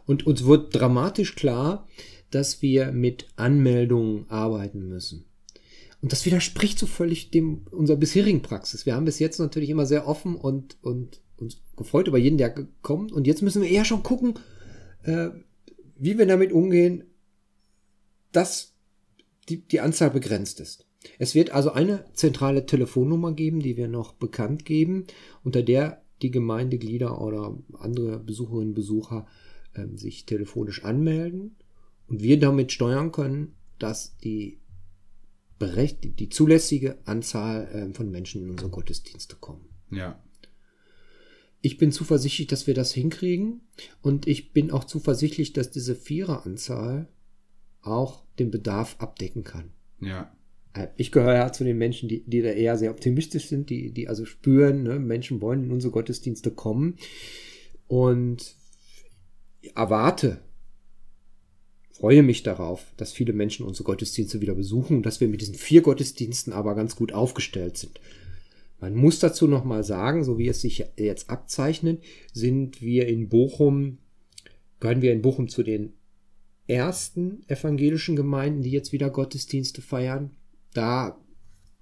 Und 0.05 0.27
uns 0.27 0.45
wird 0.45 0.75
dramatisch 0.75 1.33
klar, 1.33 1.88
dass 2.29 2.62
wir 2.62 2.91
mit 2.91 3.27
Anmeldungen 3.38 4.29
arbeiten 4.29 4.88
müssen. 4.88 5.25
Und 6.01 6.12
das 6.12 6.25
widerspricht 6.25 6.77
so 6.77 6.86
völlig 6.86 7.31
dem 7.31 7.65
unserer 7.71 7.98
bisherigen 7.98 8.43
Praxis. 8.43 8.86
Wir 8.86 8.95
haben 8.95 9.05
bis 9.05 9.19
jetzt 9.19 9.39
natürlich 9.39 9.69
immer 9.71 9.88
sehr 9.88 10.07
offen 10.07 10.36
und, 10.36 10.77
und 10.81 11.21
uns 11.41 11.62
gefreut 11.75 12.07
über 12.07 12.17
jeden, 12.17 12.38
der 12.38 12.53
kommt. 12.81 13.12
Und 13.12 13.27
jetzt 13.27 13.41
müssen 13.41 13.62
wir 13.62 13.69
eher 13.69 13.86
schon 13.86 14.03
gucken, 14.03 14.36
äh, 15.03 15.29
wie 15.98 16.17
wir 16.17 16.25
damit 16.25 16.51
umgehen, 16.51 17.03
dass 18.31 18.74
die, 19.50 19.62
die 19.67 19.81
Anzahl 19.81 20.12
begrenzt 20.12 20.60
ist. 20.60 20.88
Es 21.17 21.33
wird 21.36 21.51
also 21.51 21.71
eine 21.71 22.05
zentrale 22.13 22.65
Telefonnummer 22.65 23.33
geben, 23.33 23.60
die 23.60 23.75
wir 23.75 23.88
noch 23.88 24.13
bekannt 24.13 24.65
geben, 24.65 25.07
unter 25.43 25.63
der 25.63 26.03
die 26.21 26.31
Gemeindeglieder 26.31 27.19
oder 27.19 27.57
andere 27.74 28.19
Besucherinnen 28.19 28.69
und 28.69 28.75
Besucher 28.75 29.25
äh, 29.74 29.88
sich 29.95 30.25
telefonisch 30.25 30.83
anmelden 30.83 31.55
und 32.07 32.21
wir 32.21 32.39
damit 32.39 32.71
steuern 32.71 33.12
können, 33.12 33.55
dass 33.79 34.15
die 34.17 34.60
berecht 35.57 36.19
die 36.19 36.29
zulässige 36.29 37.00
Anzahl 37.05 37.67
äh, 37.67 37.93
von 37.93 38.12
Menschen 38.12 38.43
in 38.43 38.51
unsere 38.51 38.69
Gottesdienste 38.69 39.36
kommen. 39.36 39.65
Ja 39.89 40.21
ich 41.61 41.77
bin 41.77 41.91
zuversichtlich, 41.91 42.47
dass 42.47 42.67
wir 42.67 42.73
das 42.73 42.91
hinkriegen. 42.91 43.61
Und 44.01 44.27
ich 44.27 44.51
bin 44.51 44.71
auch 44.71 44.83
zuversichtlich, 44.83 45.53
dass 45.53 45.71
diese 45.71 45.95
Viereranzahl 45.95 47.07
auch 47.81 48.23
den 48.39 48.51
Bedarf 48.51 48.95
abdecken 48.99 49.43
kann. 49.43 49.71
Ja. 49.99 50.35
Äh, 50.73 50.87
ich 50.97 51.11
gehöre 51.11 51.35
ja 51.35 51.51
zu 51.51 51.63
den 51.63 51.77
Menschen, 51.77 52.09
die, 52.09 52.23
die 52.25 52.41
da 52.41 52.49
eher 52.49 52.77
sehr 52.77 52.91
optimistisch 52.91 53.47
sind, 53.47 53.69
die, 53.69 53.91
die 53.91 54.07
also 54.07 54.25
spüren, 54.25 54.83
ne, 54.83 54.99
Menschen 54.99 55.41
wollen 55.41 55.63
in 55.63 55.71
unsere 55.71 55.91
Gottesdienste 55.91 56.51
kommen. 56.51 56.97
Und 57.87 58.55
erwarte 59.75 60.41
freue 62.01 62.23
mich 62.23 62.41
darauf, 62.41 62.87
dass 62.97 63.11
viele 63.11 63.31
Menschen 63.31 63.63
unsere 63.63 63.83
Gottesdienste 63.83 64.41
wieder 64.41 64.55
besuchen 64.55 64.97
und 64.97 65.05
dass 65.05 65.21
wir 65.21 65.27
mit 65.27 65.41
diesen 65.41 65.53
vier 65.53 65.83
Gottesdiensten 65.83 66.51
aber 66.51 66.73
ganz 66.73 66.95
gut 66.95 67.13
aufgestellt 67.13 67.77
sind. 67.77 67.99
Man 68.81 68.95
muss 68.95 69.19
dazu 69.19 69.47
nochmal 69.47 69.83
sagen, 69.83 70.23
so 70.23 70.38
wie 70.39 70.47
es 70.47 70.61
sich 70.61 70.85
jetzt 70.97 71.29
abzeichnet, 71.29 72.03
sind 72.33 72.81
wir 72.81 73.07
in 73.07 73.29
Bochum, 73.29 74.00
gehören 74.79 75.03
wir 75.03 75.13
in 75.13 75.21
Bochum 75.21 75.47
zu 75.47 75.61
den 75.61 75.93
ersten 76.67 77.43
evangelischen 77.47 78.15
Gemeinden, 78.15 78.63
die 78.63 78.71
jetzt 78.71 78.91
wieder 78.91 79.09
Gottesdienste 79.11 79.81
feiern. 79.81 80.31
Da 80.73 81.19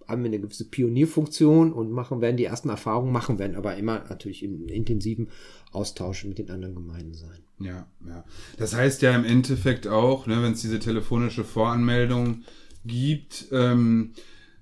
haben 0.08 0.24
wir 0.24 0.29
eine 0.29 0.39
gewisse 0.39 0.65
Pionierfunktion 0.65 1.72
und 1.72 1.91
machen 1.91 2.20
werden 2.20 2.36
die 2.36 2.46
ersten 2.46 2.70
Erfahrungen 2.70 3.13
machen 3.13 3.39
werden, 3.39 3.56
aber 3.56 3.77
immer 3.77 4.03
natürlich 4.10 4.44
im 4.44 4.68
intensiven 4.68 5.29
Austausch 5.72 6.25
mit 6.25 6.39
den 6.39 6.50
anderen 6.50 6.75
Gemeinden 6.75 7.13
sein. 7.13 7.44
Ja, 7.60 7.88
ja. 8.08 8.25
Das 8.58 8.75
heißt 8.75 9.03
ja 9.03 9.15
im 9.15 9.24
Endeffekt 9.24 9.88
auch, 9.88 10.27
ne, 10.27 10.41
wenn 10.41 10.53
es 10.53 10.62
diese 10.62 10.79
telefonische 10.79 11.44
Voranmeldung 11.44 12.44
gibt, 12.86 13.48
ähm, 13.51 14.13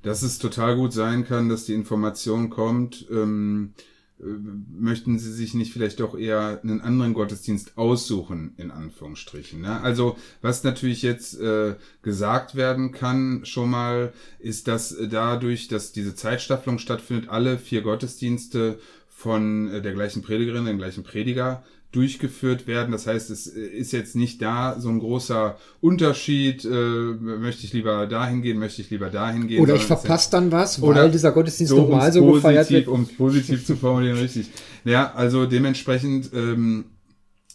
dass 0.07 0.21
es 0.21 0.39
total 0.39 0.75
gut 0.77 0.93
sein 0.93 1.25
kann, 1.25 1.49
dass 1.49 1.65
die 1.65 1.73
Information 1.73 2.49
kommt, 2.49 3.05
ähm, 3.11 3.73
äh, 4.19 4.23
möchten 4.23 5.19
Sie 5.19 5.33
sich 5.33 5.53
nicht 5.53 5.73
vielleicht 5.73 5.99
doch 5.99 6.17
eher 6.17 6.61
einen 6.63 6.79
anderen 6.79 7.13
Gottesdienst 7.13 7.77
aussuchen, 7.77 8.53
in 8.57 8.71
Anführungsstrichen. 8.71 9.61
Ne? 9.61 9.81
Also 9.81 10.17
was 10.41 10.63
natürlich 10.63 11.01
jetzt 11.01 11.39
äh, 11.39 11.75
gesagt 12.01 12.55
werden 12.55 12.93
kann 12.93 13.41
schon 13.43 13.69
mal, 13.69 14.13
ist, 14.39 14.69
dass 14.69 14.95
dadurch, 15.09 15.67
dass 15.67 15.91
diese 15.91 16.15
Zeitstaffelung 16.15 16.79
stattfindet, 16.79 17.29
alle 17.29 17.57
vier 17.57 17.81
Gottesdienste 17.81 18.79
von 19.09 19.67
äh, 19.69 19.81
der 19.81 19.93
gleichen 19.93 20.21
Predigerin, 20.21 20.65
dem 20.65 20.77
gleichen 20.77 21.03
Prediger 21.03 21.63
durchgeführt 21.91 22.67
werden. 22.67 22.91
Das 22.91 23.07
heißt, 23.07 23.29
es 23.29 23.47
ist 23.47 23.91
jetzt 23.91 24.15
nicht 24.15 24.41
da 24.41 24.79
so 24.79 24.89
ein 24.89 24.99
großer 24.99 25.57
Unterschied, 25.79 26.65
äh, 26.65 26.69
möchte 26.69 27.65
ich 27.65 27.73
lieber 27.73 28.05
dahin 28.07 28.41
gehen, 28.41 28.59
möchte 28.59 28.81
ich 28.81 28.89
lieber 28.89 29.09
dahin 29.09 29.47
gehen. 29.47 29.61
Oder 29.61 29.75
ich 29.75 29.83
verpasse 29.83 30.31
dann 30.31 30.51
was, 30.51 30.81
weil 30.81 31.09
dieser 31.11 31.31
Gottesdienst 31.31 31.69
so 31.69 31.77
normal 31.77 32.11
so 32.11 32.33
gefeiert 32.33 32.69
wird. 32.69 32.87
Um 32.87 33.07
positiv 33.07 33.65
zu 33.65 33.75
formulieren, 33.75 34.17
richtig. 34.17 34.49
Ja, 34.83 35.13
also 35.13 35.45
dementsprechend 35.45 36.31
ähm, 36.33 36.85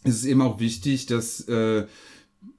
ist 0.05 0.17
es 0.17 0.25
eben 0.25 0.41
auch 0.41 0.59
wichtig, 0.61 1.07
dass 1.07 1.47
äh, 1.49 1.85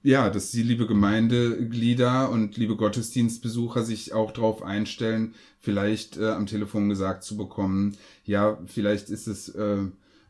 ja, 0.03 0.30
dass 0.30 0.51
die 0.51 0.63
liebe 0.63 0.86
Gemeindeglieder 0.86 2.30
und 2.30 2.58
liebe 2.58 2.75
Gottesdienstbesucher 2.75 3.84
sich 3.84 4.13
auch 4.13 4.32
darauf 4.32 4.62
einstellen, 4.62 5.34
vielleicht 5.60 6.18
äh, 6.18 6.30
am 6.30 6.46
Telefon 6.46 6.89
gesagt 6.89 7.24
zu 7.24 7.38
bekommen, 7.38 7.98
ja, 8.25 8.58
vielleicht 8.65 9.10
ist 9.10 9.27
es 9.27 9.50
äh, 9.50 9.77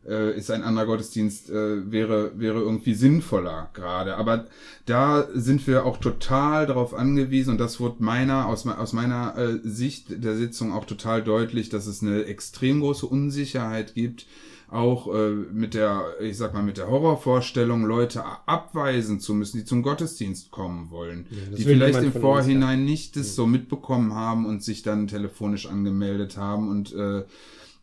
äh, 0.08 0.38
ist 0.38 0.52
ein 0.52 0.64
anderer 0.64 0.86
Gottesdienst, 0.86 1.50
äh, 1.50 1.92
wäre, 1.92 2.38
wäre 2.40 2.60
irgendwie 2.60 2.94
sinnvoller 2.94 3.70
gerade. 3.74 4.18
Aber 4.18 4.46
da 4.86 5.28
sind 5.34 5.66
wir 5.68 5.86
auch 5.86 5.98
total 5.98 6.66
darauf 6.68 6.94
angewiesen 6.94 7.52
und 7.52 7.60
das 7.60 7.80
wurde 7.80 8.04
meiner, 8.04 8.48
aus, 8.48 8.68
aus 8.68 8.94
meiner 8.94 9.38
äh, 9.38 9.60
Sicht 9.64 10.24
der 10.24 10.36
Sitzung 10.36 10.74
auch 10.74 10.86
total 10.86 11.24
deutlich, 11.24 11.70
dass 11.70 11.88
es 11.88 12.02
eine 12.02 12.26
extrem 12.26 12.82
große 12.82 13.06
Unsicherheit 13.06 13.96
gibt, 13.96 14.26
auch 14.74 15.14
äh, 15.14 15.30
mit 15.30 15.76
der, 15.76 16.04
ich 16.20 16.38
sag 16.38 16.54
mal, 16.54 16.64
mit 16.64 16.78
der 16.78 16.90
Horrorvorstellung, 16.90 17.86
Leute 17.86 18.24
abweisen 18.48 19.20
zu 19.20 19.36
müssen, 19.36 19.58
die 19.58 19.66
zum 19.66 19.84
Gottesdienst 19.84 20.50
kommen 20.50 20.90
wollen, 20.90 21.28
ja, 21.30 21.56
die 21.56 21.64
vielleicht 21.64 22.02
im 22.02 22.12
Vorhinein 22.12 22.80
uns, 22.80 22.88
ja. 22.88 22.92
nicht 22.92 23.16
das 23.16 23.28
ja. 23.28 23.34
so 23.34 23.46
mitbekommen 23.46 24.14
haben 24.16 24.46
und 24.46 24.64
sich 24.64 24.82
dann 24.82 25.08
telefonisch 25.08 25.68
angemeldet 25.68 26.38
haben 26.38 26.70
und 26.70 26.94
äh, 26.94 27.24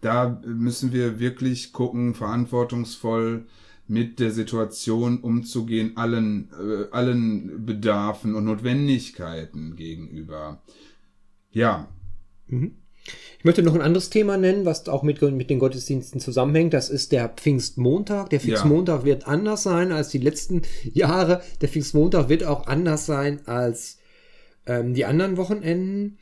da 0.00 0.40
müssen 0.46 0.92
wir 0.92 1.18
wirklich 1.20 1.72
gucken, 1.72 2.14
verantwortungsvoll 2.14 3.46
mit 3.86 4.20
der 4.20 4.30
Situation 4.30 5.18
umzugehen, 5.18 5.96
allen, 5.96 6.48
äh, 6.52 6.94
allen 6.94 7.66
Bedarfen 7.66 8.34
und 8.34 8.44
Notwendigkeiten 8.44 9.74
gegenüber. 9.74 10.62
Ja. 11.50 11.88
Mhm. 12.46 12.76
Ich 13.38 13.44
möchte 13.44 13.62
noch 13.62 13.74
ein 13.74 13.80
anderes 13.80 14.10
Thema 14.10 14.36
nennen, 14.36 14.66
was 14.66 14.86
auch 14.88 15.02
mit, 15.02 15.20
mit 15.22 15.50
den 15.50 15.58
Gottesdiensten 15.58 16.20
zusammenhängt. 16.20 16.74
Das 16.74 16.90
ist 16.90 17.10
der 17.10 17.28
Pfingstmontag. 17.30 18.30
Der 18.30 18.40
Pfingstmontag 18.40 19.00
ja. 19.00 19.06
wird 19.06 19.26
anders 19.26 19.62
sein 19.62 19.92
als 19.92 20.08
die 20.10 20.18
letzten 20.18 20.62
Jahre. 20.84 21.42
Der 21.60 21.68
Pfingstmontag 21.68 22.28
wird 22.28 22.44
auch 22.44 22.66
anders 22.66 23.06
sein 23.06 23.46
als 23.46 23.98
ähm, 24.66 24.94
die 24.94 25.06
anderen 25.06 25.36
Wochenenden. 25.36 26.18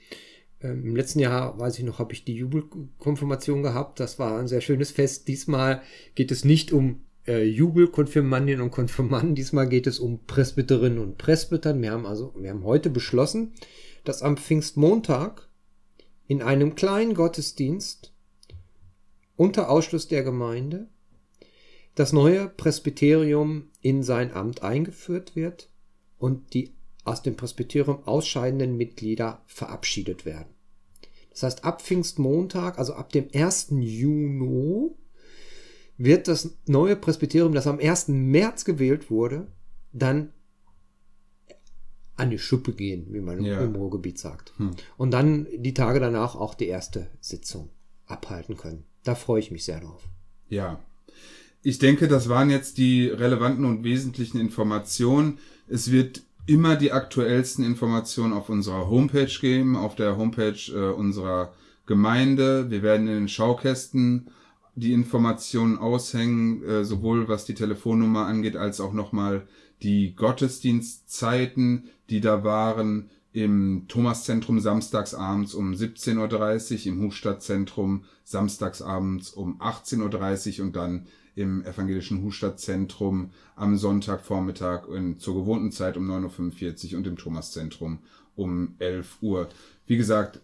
Ähm, 0.61 0.85
Im 0.85 0.97
letzten 0.97 1.21
Jahr, 1.21 1.59
weiß 1.59 1.79
ich 1.79 1.85
noch, 1.85 1.99
habe 1.99 2.13
ich 2.13 2.25
die 2.25 2.35
Jubelkonfirmation 2.35 3.63
gehabt. 3.63 4.01
Das 4.01 4.19
war 4.19 4.39
ein 4.39 4.49
sehr 4.49 4.61
schönes 4.61 4.91
Fest. 4.91 5.29
Diesmal 5.29 5.83
geht 6.15 6.31
es 6.31 6.45
nicht 6.45 6.73
um 6.73 7.03
äh, 7.27 7.45
Jubelkonfirmandinnen 7.45 8.63
und 8.63 8.71
Konfirmanden. 8.71 9.35
Diesmal 9.35 9.69
geht 9.69 9.87
es 9.87 9.99
um 9.99 10.25
Presbyterinnen 10.27 10.99
und 10.99 11.19
Presbytern. 11.19 11.81
Wir 11.81 11.93
haben 11.93 12.07
also, 12.07 12.35
wir 12.37 12.51
haben 12.51 12.65
heute 12.65 12.91
beschlossen, 12.91 13.53
dass 14.05 14.23
am 14.23 14.37
Pfingstmontag 14.37 15.49
in 16.27 16.43
einem 16.43 16.75
kleinen 16.75 17.15
Gottesdienst 17.15 18.13
unter 19.37 19.71
Ausschluss 19.71 20.09
der 20.09 20.25
Gemeinde 20.25 20.89
das 21.95 22.13
neue 22.13 22.49
Presbyterium 22.49 23.71
in 23.81 24.03
sein 24.03 24.33
Amt 24.33 24.63
eingeführt 24.63 25.37
wird 25.37 25.71
und 26.19 26.55
die 26.55 26.75
aus 27.09 27.23
dem 27.23 27.37
Presbyterium 27.37 28.05
ausscheidenden 28.05 28.77
Mitglieder 28.77 29.43
verabschiedet 29.47 30.25
werden. 30.25 30.49
Das 31.31 31.43
heißt, 31.43 31.65
ab 31.65 31.83
Pfingstmontag, 31.83 32.79
also 32.79 32.95
ab 32.95 33.13
dem 33.13 33.29
1. 33.33 33.69
Juni, 33.71 34.91
wird 35.97 36.29
das 36.29 36.57
neue 36.67 36.97
Presbyterium, 36.97 37.53
das 37.53 37.67
am 37.67 37.79
1. 37.79 38.09
März 38.09 38.65
gewählt 38.65 39.11
wurde, 39.11 39.49
dann 39.93 40.33
an 42.17 42.31
die 42.31 42.39
Schuppe 42.39 42.73
gehen, 42.73 43.07
wie 43.11 43.21
man 43.21 43.45
ja. 43.45 43.61
im 43.61 43.77
Ruhrgebiet 43.77 44.19
sagt. 44.19 44.53
Hm. 44.59 44.73
Und 44.97 45.13
dann 45.13 45.47
die 45.57 45.75
Tage 45.75 46.01
danach 46.01 46.35
auch 46.35 46.55
die 46.55 46.67
erste 46.67 47.09
Sitzung 47.21 47.71
abhalten 48.07 48.57
können. 48.57 48.85
Da 49.05 49.15
freue 49.15 49.41
ich 49.41 49.51
mich 49.51 49.65
sehr 49.65 49.81
drauf. 49.81 50.09
Ja. 50.49 50.83
Ich 51.63 51.79
denke, 51.79 52.09
das 52.09 52.29
waren 52.29 52.51
jetzt 52.51 52.79
die 52.79 53.07
relevanten 53.07 53.65
und 53.65 53.85
wesentlichen 53.85 54.41
Informationen. 54.41 55.39
Es 55.69 55.91
wird 55.91 56.23
immer 56.49 56.77
die 56.77 56.93
aktuellsten 56.93 57.63
Informationen 57.63 58.33
auf 58.33 58.49
unserer 58.49 58.89
Homepage 58.89 59.33
geben, 59.41 59.77
auf 59.77 59.95
der 59.95 60.17
Homepage 60.17 60.59
äh, 60.73 60.93
unserer 60.93 61.53
Gemeinde. 61.87 62.71
Wir 62.71 62.83
werden 62.83 63.07
in 63.07 63.15
den 63.15 63.29
Schaukästen 63.29 64.31
die 64.75 64.93
Informationen 64.93 65.77
aushängen, 65.77 66.65
äh, 66.65 66.85
sowohl 66.85 67.29
was 67.29 67.45
die 67.45 67.55
Telefonnummer 67.55 68.27
angeht, 68.27 68.57
als 68.57 68.81
auch 68.81 68.95
nochmal 68.95 69.47
die 69.83 70.15
Gottesdienstzeiten, 70.17 71.91
die 72.09 72.21
da 72.21 72.45
waren 72.45 73.11
im 73.33 73.85
Thomaszentrum 73.87 74.59
samstagsabends 74.59 75.53
um 75.53 75.73
17.30 75.73 76.87
Uhr, 76.87 76.87
im 76.87 77.03
Hofstadtzentrum 77.03 78.05
samstagsabends 78.25 79.31
um 79.31 79.61
18.30 79.61 80.61
Uhr 80.61 80.67
und 80.67 80.77
dann 80.77 81.07
im 81.39 81.65
evangelischen 81.65 82.23
Hustadtzentrum 82.23 83.31
am 83.55 83.77
Sonntagvormittag 83.77 84.89
in, 84.89 85.19
zur 85.19 85.37
gewohnten 85.37 85.71
Zeit 85.71 85.97
um 85.97 86.11
9.45 86.11 86.93
Uhr 86.93 86.99
und 86.99 87.07
im 87.07 87.17
Thomaszentrum 87.17 88.01
um 88.35 88.75
11 88.79 89.19
Uhr. 89.21 89.49
Wie 89.87 89.97
gesagt, 89.97 90.41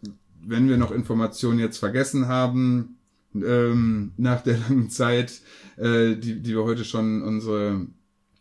wenn 0.46 0.68
wir 0.68 0.76
noch 0.76 0.92
Informationen 0.92 1.58
jetzt 1.58 1.78
vergessen 1.78 2.28
haben, 2.28 2.98
ähm, 3.34 4.12
nach 4.16 4.42
der 4.42 4.58
langen 4.58 4.88
Zeit, 4.88 5.40
äh, 5.76 6.14
die, 6.14 6.40
die 6.40 6.52
wir 6.52 6.64
heute 6.64 6.84
schon 6.84 7.22
unsere 7.22 7.86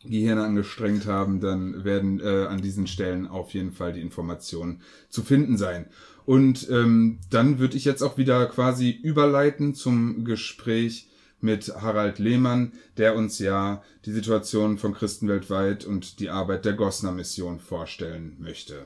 Gehirne 0.06 0.44
angestrengt 0.44 1.08
haben, 1.08 1.40
dann 1.40 1.84
werden 1.84 2.20
äh, 2.20 2.46
an 2.46 2.62
diesen 2.62 2.86
Stellen 2.86 3.26
auf 3.26 3.54
jeden 3.54 3.72
Fall 3.72 3.94
die 3.94 4.02
Informationen 4.02 4.82
zu 5.10 5.24
finden 5.24 5.58
sein. 5.58 5.88
Und 6.26 6.70
ähm, 6.70 7.20
dann 7.32 7.58
würde 7.58 7.78
ich 7.78 7.86
jetzt 7.86 8.04
auch 8.04 8.18
wieder 8.18 8.46
quasi 8.46 8.92
überleiten 8.92 9.74
zum 9.74 10.24
Gespräch 10.24 11.10
mit 11.44 11.74
Harald 11.82 12.20
Lehmann, 12.20 12.74
der 12.98 13.16
uns 13.16 13.40
ja 13.40 13.84
die 14.06 14.12
Situation 14.12 14.78
von 14.78 14.94
Christen 14.94 15.28
weltweit 15.28 15.86
und 15.86 16.20
die 16.20 16.30
Arbeit 16.30 16.66
der 16.66 16.74
Gosner 16.74 17.12
Mission 17.12 17.60
vorstellen 17.60 18.38
möchte. 18.40 18.86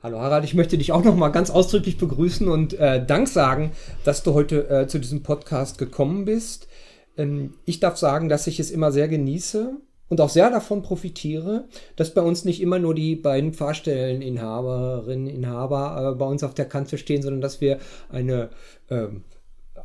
Hallo 0.00 0.20
Harald, 0.20 0.44
ich 0.44 0.54
möchte 0.54 0.78
dich 0.78 0.92
auch 0.92 1.02
noch 1.02 1.16
mal 1.16 1.30
ganz 1.30 1.50
ausdrücklich 1.50 1.98
begrüßen 1.98 2.46
und 2.48 2.74
äh, 2.74 3.04
Dank 3.04 3.26
sagen, 3.26 3.72
dass 4.04 4.22
du 4.22 4.34
heute 4.34 4.68
äh, 4.68 4.86
zu 4.86 4.98
diesem 4.98 5.22
Podcast 5.22 5.76
gekommen 5.78 6.24
bist. 6.24 6.68
Ähm, 7.16 7.54
ich 7.64 7.80
darf 7.80 7.96
sagen, 7.96 8.28
dass 8.28 8.46
ich 8.46 8.60
es 8.60 8.70
immer 8.70 8.92
sehr 8.92 9.08
genieße, 9.08 9.76
und 10.08 10.20
auch 10.20 10.28
sehr 10.28 10.50
davon 10.50 10.82
profitiere, 10.82 11.68
dass 11.96 12.14
bei 12.14 12.22
uns 12.22 12.44
nicht 12.44 12.60
immer 12.60 12.78
nur 12.78 12.94
die 12.94 13.16
beiden 13.16 13.52
Fahrstelleninhaberinnen, 13.52 15.26
Inhaber 15.26 16.12
äh, 16.12 16.18
bei 16.18 16.26
uns 16.26 16.42
auf 16.42 16.54
der 16.54 16.66
Kante 16.66 16.98
stehen, 16.98 17.22
sondern 17.22 17.40
dass 17.40 17.60
wir 17.60 17.78
eine, 18.08 18.50
ähm, 18.90 19.24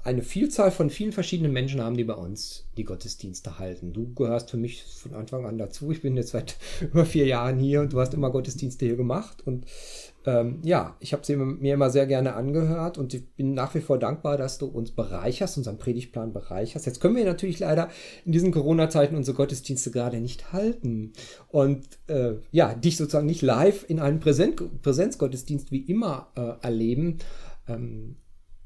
eine 0.03 0.21
Vielzahl 0.21 0.71
von 0.71 0.89
vielen 0.89 1.11
verschiedenen 1.11 1.51
Menschen 1.51 1.81
haben, 1.81 1.97
die 1.97 2.03
bei 2.03 2.15
uns 2.15 2.65
die 2.77 2.83
Gottesdienste 2.83 3.59
halten. 3.59 3.93
Du 3.93 4.13
gehörst 4.13 4.51
für 4.51 4.57
mich 4.57 4.83
von 4.83 5.13
Anfang 5.13 5.45
an 5.45 5.57
dazu. 5.57 5.91
Ich 5.91 6.01
bin 6.01 6.15
jetzt 6.15 6.31
seit 6.31 6.57
über 6.81 7.05
vier 7.05 7.25
Jahren 7.25 7.59
hier 7.59 7.81
und 7.81 7.93
du 7.93 7.99
hast 7.99 8.13
immer 8.13 8.31
Gottesdienste 8.31 8.85
hier 8.85 8.97
gemacht 8.97 9.45
und 9.45 9.65
ähm, 10.25 10.61
ja, 10.63 10.95
ich 10.99 11.13
habe 11.13 11.25
sie 11.25 11.35
mir 11.35 11.73
immer 11.73 11.89
sehr 11.89 12.07
gerne 12.07 12.35
angehört 12.35 12.97
und 12.97 13.13
ich 13.13 13.35
bin 13.35 13.53
nach 13.53 13.75
wie 13.75 13.81
vor 13.81 13.99
dankbar, 13.99 14.37
dass 14.37 14.57
du 14.57 14.67
uns 14.67 14.91
bereicherst, 14.91 15.57
unseren 15.57 15.77
Predigtplan 15.77 16.31
bereicherst. 16.31 16.85
Jetzt 16.85 17.01
können 17.01 17.15
wir 17.15 17.25
natürlich 17.25 17.59
leider 17.59 17.89
in 18.25 18.31
diesen 18.31 18.51
Corona-Zeiten 18.51 19.15
unsere 19.15 19.35
Gottesdienste 19.35 19.91
gerade 19.91 20.19
nicht 20.19 20.53
halten 20.53 21.13
und 21.49 21.87
äh, 22.07 22.35
ja, 22.51 22.73
dich 22.73 22.97
sozusagen 22.97 23.25
nicht 23.25 23.41
live 23.41 23.85
in 23.87 23.99
einem 23.99 24.19
Präsen 24.19 24.55
Präsenzgottesdienst 24.81 25.71
wie 25.71 25.81
immer 25.81 26.27
äh, 26.35 26.65
erleben. 26.65 27.17
Ähm, 27.67 28.17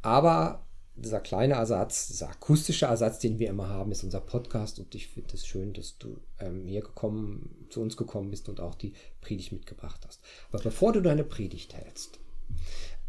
aber 0.01 0.66
dieser 0.97 1.19
kleine 1.19 1.53
Ersatz, 1.53 2.07
dieser 2.07 2.29
akustische 2.29 2.87
Ersatz, 2.87 3.19
den 3.19 3.39
wir 3.39 3.49
immer 3.49 3.69
haben, 3.69 3.91
ist 3.91 4.03
unser 4.03 4.19
Podcast. 4.19 4.79
Und 4.79 4.93
ich 4.95 5.07
finde 5.07 5.33
es 5.35 5.45
schön, 5.45 5.73
dass 5.73 5.97
du 5.97 6.19
ähm, 6.39 6.65
hier 6.67 6.81
gekommen, 6.81 7.67
zu 7.69 7.81
uns 7.81 7.97
gekommen 7.97 8.31
bist 8.31 8.49
und 8.49 8.59
auch 8.59 8.75
die 8.75 8.93
Predigt 9.21 9.51
mitgebracht 9.51 10.01
hast. 10.07 10.21
Aber 10.51 10.61
bevor 10.61 10.93
du 10.93 11.01
deine 11.01 11.23
Predigt 11.23 11.75
hältst, 11.75 12.19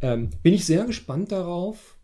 ähm, 0.00 0.30
bin 0.42 0.54
ich 0.54 0.66
sehr 0.66 0.84
gespannt 0.84 1.32
darauf, 1.32 1.96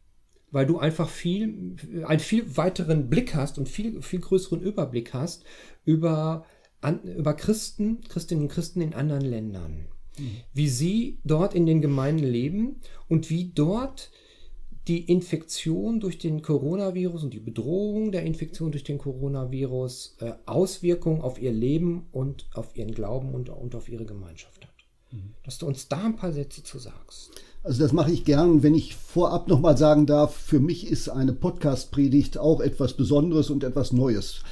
weil 0.51 0.67
du 0.67 0.79
einfach 0.79 1.09
viel, 1.09 1.77
einen 2.07 2.21
viel 2.21 2.57
weiteren 2.57 3.11
Blick 3.11 3.35
hast 3.35 3.59
und 3.59 3.69
viel, 3.69 4.01
viel 4.03 4.21
größeren 4.21 4.61
Überblick 4.61 5.13
hast 5.13 5.45
über, 5.85 6.47
an, 6.81 7.03
über 7.03 7.35
Christen, 7.35 8.01
Christinnen 8.03 8.45
und 8.45 8.51
Christen 8.51 8.81
in 8.81 8.95
anderen 8.95 9.25
Ländern. 9.25 9.89
Mhm. 10.19 10.31
Wie 10.53 10.69
sie 10.69 11.19
dort 11.25 11.55
in 11.55 11.67
den 11.67 11.83
Gemeinden 11.83 12.25
leben 12.25 12.81
und 13.09 13.31
wie 13.31 13.53
dort 13.53 14.13
die 14.89 15.11
Infektion 15.11 16.01
durch 16.01 16.19
den 16.19 16.43
Coronavirus 16.43 17.25
und 17.25 17.33
die 17.33 17.41
Bedrohung 17.41 18.13
der 18.13 18.25
Infektion 18.25 18.71
durch 18.71 18.85
den 18.85 18.99
Coronavirus 18.99 20.17
äh, 20.21 20.33
Auswirkungen 20.45 21.23
auf 21.23 21.41
ihr 21.41 21.53
Leben 21.53 22.07
und 22.13 22.47
auf 22.53 22.77
ihren 22.77 22.93
Glauben 22.93 23.35
und, 23.35 23.49
und 23.49 23.75
auf 23.75 23.89
ihre 23.89 24.05
Gemeinschaft 24.05 24.65
hat. 24.65 24.75
Mhm. 25.11 25.35
Dass 25.43 25.59
du 25.59 25.67
uns 25.67 25.89
da 25.89 26.05
ein 26.05 26.17
paar 26.17 26.33
Sätze 26.33 26.63
zu 26.63 26.79
sagst. 26.79 27.31
Also 27.63 27.83
das 27.83 27.93
mache 27.93 28.13
ich 28.13 28.27
gern, 28.27 28.63
wenn 28.63 28.75
ich 28.75 28.95
vorab 28.95 29.49
nochmal 29.49 29.79
sagen 29.79 30.05
darf, 30.05 30.37
für 30.37 30.61
mich 30.61 30.87
ist 30.87 31.09
eine 31.09 31.33
Podcast-Predigt 31.33 32.37
auch 32.37 32.61
etwas 32.61 32.93
Besonderes 32.93 33.49
und 33.49 33.65
etwas 33.65 33.91
Neues. 33.91 34.43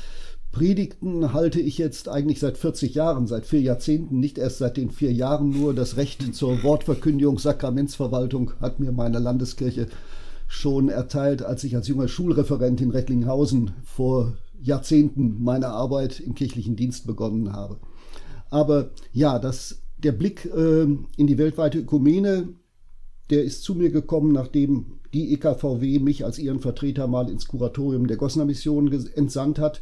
Predigten 0.50 1.34
halte 1.34 1.60
ich 1.60 1.76
jetzt 1.76 2.08
eigentlich 2.08 2.40
seit 2.40 2.56
40 2.56 2.94
Jahren, 2.94 3.26
seit 3.26 3.46
vier 3.46 3.60
Jahrzehnten, 3.60 4.18
nicht 4.20 4.38
erst 4.38 4.58
seit 4.58 4.78
den 4.78 4.90
vier 4.90 5.12
Jahren 5.12 5.50
nur. 5.50 5.74
Das 5.74 5.96
Recht 5.96 6.34
zur 6.34 6.62
Wortverkündigung, 6.62 7.38
Sakramentsverwaltung 7.38 8.52
hat 8.60 8.80
mir 8.80 8.92
meine 8.92 9.18
Landeskirche 9.18 9.88
schon 10.52 10.90
erteilt, 10.90 11.42
als 11.42 11.64
ich 11.64 11.74
als 11.76 11.88
junger 11.88 12.08
Schulreferent 12.08 12.82
in 12.82 12.90
Recklinghausen 12.90 13.70
vor 13.84 14.36
Jahrzehnten 14.60 15.42
meine 15.42 15.68
Arbeit 15.68 16.20
im 16.20 16.34
kirchlichen 16.34 16.76
Dienst 16.76 17.06
begonnen 17.06 17.54
habe. 17.54 17.80
Aber 18.50 18.90
ja, 19.14 19.38
das, 19.38 19.80
der 19.96 20.12
Blick 20.12 20.44
äh, 20.44 20.82
in 20.82 21.26
die 21.26 21.38
weltweite 21.38 21.78
Ökumene, 21.78 22.50
der 23.30 23.44
ist 23.44 23.62
zu 23.62 23.74
mir 23.74 23.88
gekommen, 23.88 24.32
nachdem 24.32 25.00
die 25.14 25.32
EKVW 25.32 26.00
mich 26.00 26.26
als 26.26 26.38
ihren 26.38 26.60
Vertreter 26.60 27.06
mal 27.06 27.30
ins 27.30 27.48
Kuratorium 27.48 28.06
der 28.06 28.18
Gosner 28.18 28.44
Mission 28.44 28.92
entsandt 29.14 29.58
hat. 29.58 29.80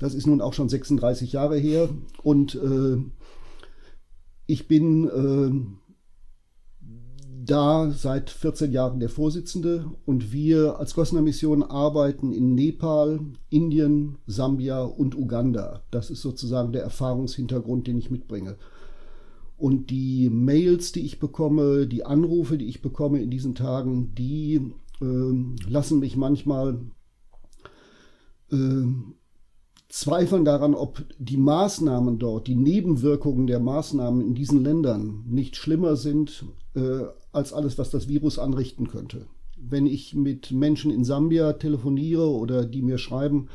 Das 0.00 0.12
ist 0.12 0.26
nun 0.26 0.40
auch 0.40 0.54
schon 0.54 0.68
36 0.68 1.30
Jahre 1.30 1.56
her. 1.56 1.88
Und 2.24 2.56
äh, 2.56 2.96
ich 4.46 4.66
bin 4.66 5.06
äh, 5.06 5.83
da 7.44 7.90
seit 7.90 8.30
14 8.30 8.72
Jahren 8.72 9.00
der 9.00 9.08
Vorsitzende 9.08 9.90
und 10.06 10.32
wir 10.32 10.78
als 10.78 10.94
Gosner 10.94 11.20
Mission 11.20 11.62
arbeiten 11.62 12.32
in 12.32 12.54
Nepal, 12.54 13.20
Indien, 13.50 14.16
Sambia 14.26 14.82
und 14.82 15.16
Uganda. 15.16 15.82
Das 15.90 16.10
ist 16.10 16.22
sozusagen 16.22 16.72
der 16.72 16.82
Erfahrungshintergrund, 16.82 17.86
den 17.86 17.98
ich 17.98 18.10
mitbringe. 18.10 18.56
Und 19.56 19.90
die 19.90 20.30
Mails, 20.30 20.92
die 20.92 21.04
ich 21.04 21.18
bekomme, 21.18 21.86
die 21.86 22.04
Anrufe, 22.04 22.58
die 22.58 22.66
ich 22.66 22.82
bekomme 22.82 23.22
in 23.22 23.30
diesen 23.30 23.54
Tagen, 23.54 24.14
die 24.14 24.72
äh, 25.00 25.68
lassen 25.68 26.00
mich 26.00 26.16
manchmal 26.16 26.80
äh, 28.50 28.86
zweifeln 29.88 30.44
daran, 30.44 30.74
ob 30.74 31.04
die 31.18 31.36
Maßnahmen 31.36 32.18
dort, 32.18 32.46
die 32.46 32.56
Nebenwirkungen 32.56 33.46
der 33.46 33.60
Maßnahmen 33.60 34.20
in 34.20 34.34
diesen 34.34 34.62
Ländern 34.62 35.24
nicht 35.28 35.56
schlimmer 35.56 35.96
sind 35.96 36.44
äh, 36.74 37.04
als 37.32 37.52
alles, 37.52 37.78
was 37.78 37.90
das 37.90 38.08
Virus 38.08 38.38
anrichten 38.38 38.88
könnte. 38.88 39.26
Wenn 39.56 39.86
ich 39.86 40.14
mit 40.14 40.50
Menschen 40.50 40.90
in 40.90 41.04
Sambia 41.04 41.54
telefoniere 41.54 42.28
oder 42.28 42.64
die 42.64 42.82
mir 42.82 42.98
schreiben, 42.98 43.48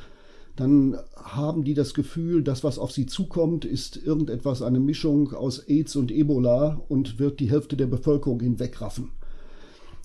dann 0.55 0.97
haben 1.15 1.63
die 1.63 1.73
das 1.73 1.93
Gefühl, 1.93 2.43
das, 2.43 2.65
was 2.65 2.79
auf 2.79 2.91
sie 2.91 3.05
zukommt, 3.05 3.63
ist 3.63 3.95
irgendetwas, 3.95 4.61
eine 4.61 4.81
Mischung 4.81 5.33
aus 5.33 5.59
AIDS 5.59 5.95
und 5.95 6.11
Ebola 6.11 6.81
und 6.89 7.17
wird 7.17 7.39
die 7.39 7.49
Hälfte 7.49 7.77
der 7.77 7.87
Bevölkerung 7.87 8.41
hinwegraffen. 8.41 9.11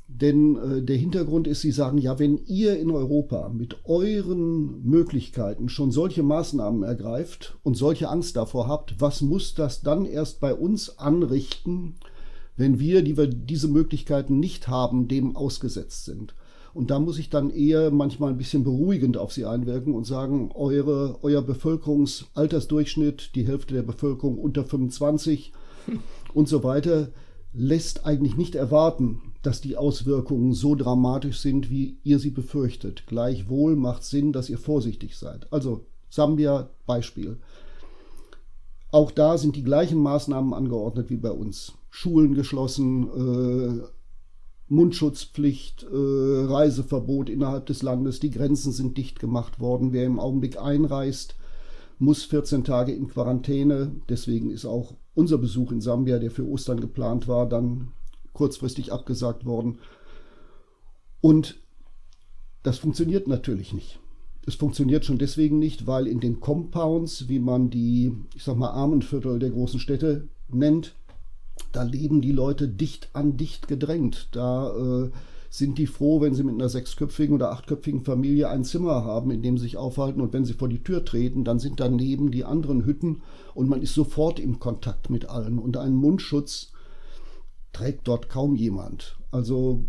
Denn 0.07 0.57
äh, 0.57 0.83
der 0.83 0.97
Hintergrund 0.97 1.49
ist, 1.49 1.63
Sie 1.63 1.73
sagen, 1.73 1.99
ja, 1.99 2.21
wenn 2.21 2.39
ihr 2.47 2.79
in 2.79 2.93
Europa 2.93 3.49
mit 3.49 3.79
euren 3.85 4.83
Möglichkeiten 4.85 5.69
schon 5.69 5.91
solche 5.91 6.23
Maßnahmen 6.23 6.85
ergreift 6.85 7.59
und 7.65 7.77
solche 7.77 8.09
Angst 8.09 8.37
davor 8.37 8.69
habt, 8.69 9.01
was 9.01 9.23
muss 9.23 9.55
das 9.55 9.81
dann 9.81 10.05
erst 10.05 10.39
bei 10.39 10.55
uns 10.55 10.99
anrichten, 10.99 11.97
wenn 12.57 12.79
wir, 12.79 13.03
die 13.03 13.17
wir 13.17 13.27
diese 13.27 13.69
Möglichkeiten 13.69 14.39
nicht 14.39 14.69
haben, 14.69 15.09
dem 15.09 15.37
ausgesetzt 15.37 16.05
sind? 16.05 16.35
Und 16.75 16.91
da 16.91 16.99
muss 16.99 17.19
ich 17.19 17.31
dann 17.31 17.51
eher 17.51 17.93
manchmal 17.93 18.31
ein 18.31 18.37
bisschen 18.37 18.65
beruhigend 18.65 19.17
auf 19.17 19.33
sie 19.33 19.45
einwirken 19.45 19.95
und 19.95 20.05
sagen, 20.05 20.51
eure, 20.55 21.21
euer 21.23 21.41
Bevölkerungsaltersdurchschnitt, 21.43 23.37
die 23.37 23.47
Hälfte 23.47 23.75
der 23.75 23.85
Bevölkerung 23.85 24.39
unter 24.39 24.65
25 24.65 25.53
und 26.35 26.49
so 26.49 26.65
weiter, 26.65 27.11
lässt 27.53 28.05
eigentlich 28.05 28.37
nicht 28.37 28.57
erwarten, 28.57 29.35
dass 29.43 29.61
die 29.61 29.77
Auswirkungen 29.77 30.53
so 30.53 30.75
dramatisch 30.75 31.39
sind, 31.39 31.71
wie 31.71 31.99
ihr 32.03 32.19
sie 32.19 32.31
befürchtet. 32.31 33.07
Gleichwohl 33.07 33.77
macht 33.77 34.03
Sinn, 34.03 34.33
dass 34.33 34.51
ihr 34.51 34.59
vorsichtig 34.59 35.17
seid. 35.17 35.53
Also 35.53 35.87
Sambia 36.11 36.71
Beispiel. 36.87 37.39
Auch 38.91 39.11
da 39.11 39.39
sind 39.39 39.55
die 39.55 39.63
gleichen 39.63 39.99
Maßnahmen 39.99 40.55
angeordnet 40.55 41.11
wie 41.11 41.17
bei 41.17 41.31
uns. 41.31 41.73
Schulen 41.97 42.35
geschlossen, 42.35 43.07
äh, 43.07 43.87
Mundschutzpflicht, 44.67 45.85
äh, 45.85 45.87
Reiseverbot 45.93 47.31
innerhalb 47.31 47.67
des 47.67 47.83
Landes, 47.83 48.19
die 48.19 48.33
Grenzen 48.33 48.73
sind 48.73 48.99
dicht 48.99 49.21
gemacht 49.21 49.61
worden. 49.61 49.93
Wer 49.93 50.05
im 50.05 50.19
Augenblick 50.19 50.61
einreist, 50.61 51.37
muss 52.01 52.25
14 52.25 52.65
Tage 52.65 52.91
in 52.91 53.07
Quarantäne. 53.07 53.93
Deswegen 54.09 54.51
ist 54.51 54.65
auch 54.65 54.95
unser 55.15 55.39
Besuch 55.39 55.71
in 55.71 55.81
Sambia, 55.81 56.19
der 56.19 56.33
für 56.33 56.45
Ostern 56.45 56.81
geplant 56.81 57.29
war, 57.29 57.49
dann 57.49 57.93
kurzfristig 58.33 58.93
abgesagt 58.93 59.45
worden. 59.45 59.79
Und 61.21 61.61
das 62.65 62.79
funktioniert 62.79 63.29
natürlich 63.29 63.73
nicht. 63.73 64.01
Es 64.45 64.57
funktioniert 64.57 65.05
schon 65.05 65.19
deswegen 65.19 65.61
nicht, 65.61 65.87
weil 65.87 66.09
in 66.09 66.19
den 66.19 66.41
Compounds, 66.41 67.29
wie 67.29 67.39
man 67.39 67.71
die, 67.71 68.17
ich 68.35 68.43
sag 68.43 68.57
mal, 68.57 68.71
Armenviertel 68.71 69.39
der 69.39 69.51
großen 69.51 69.79
Städte 69.79 70.27
nennt, 70.49 70.97
da 71.73 71.83
leben 71.83 72.21
die 72.21 72.33
Leute 72.33 72.69
dicht 72.69 73.11
an 73.13 73.37
dicht 73.37 73.69
gedrängt. 73.69 74.29
Da 74.33 74.71
äh, 74.77 75.11
sind 75.51 75.79
die 75.79 75.87
froh, 75.87 76.21
wenn 76.21 76.35
sie 76.35 76.43
mit 76.43 76.55
einer 76.55 76.69
sechsköpfigen 76.69 77.35
oder 77.35 77.53
achtköpfigen 77.53 78.05
Familie 78.05 78.49
ein 78.49 78.65
Zimmer 78.65 79.05
haben, 79.05 79.31
in 79.31 79.43
dem 79.43 79.57
sie 79.57 79.65
sich 79.65 79.77
aufhalten. 79.77 80.21
Und 80.21 80.33
wenn 80.33 80.45
sie 80.45 80.55
vor 80.55 80.69
die 80.69 80.83
Tür 80.83 81.05
treten, 81.05 81.45
dann 81.45 81.61
sind 81.61 81.79
daneben 81.79 82.31
die 82.33 82.45
anderen 82.45 82.85
Hütten 82.85 83.23
und 83.55 83.69
man 83.69 83.83
ist 83.83 83.95
sofort 83.95 84.41
im 84.41 84.59
Kontakt 84.59 85.11
mit 85.11 85.29
allen. 85.29 85.59
Und 85.59 85.77
einen 85.77 85.95
Mundschutz 85.95 86.73
trägt 87.73 88.09
dort 88.09 88.29
kaum 88.29 88.57
jemand. 88.57 89.17
Also 89.31 89.85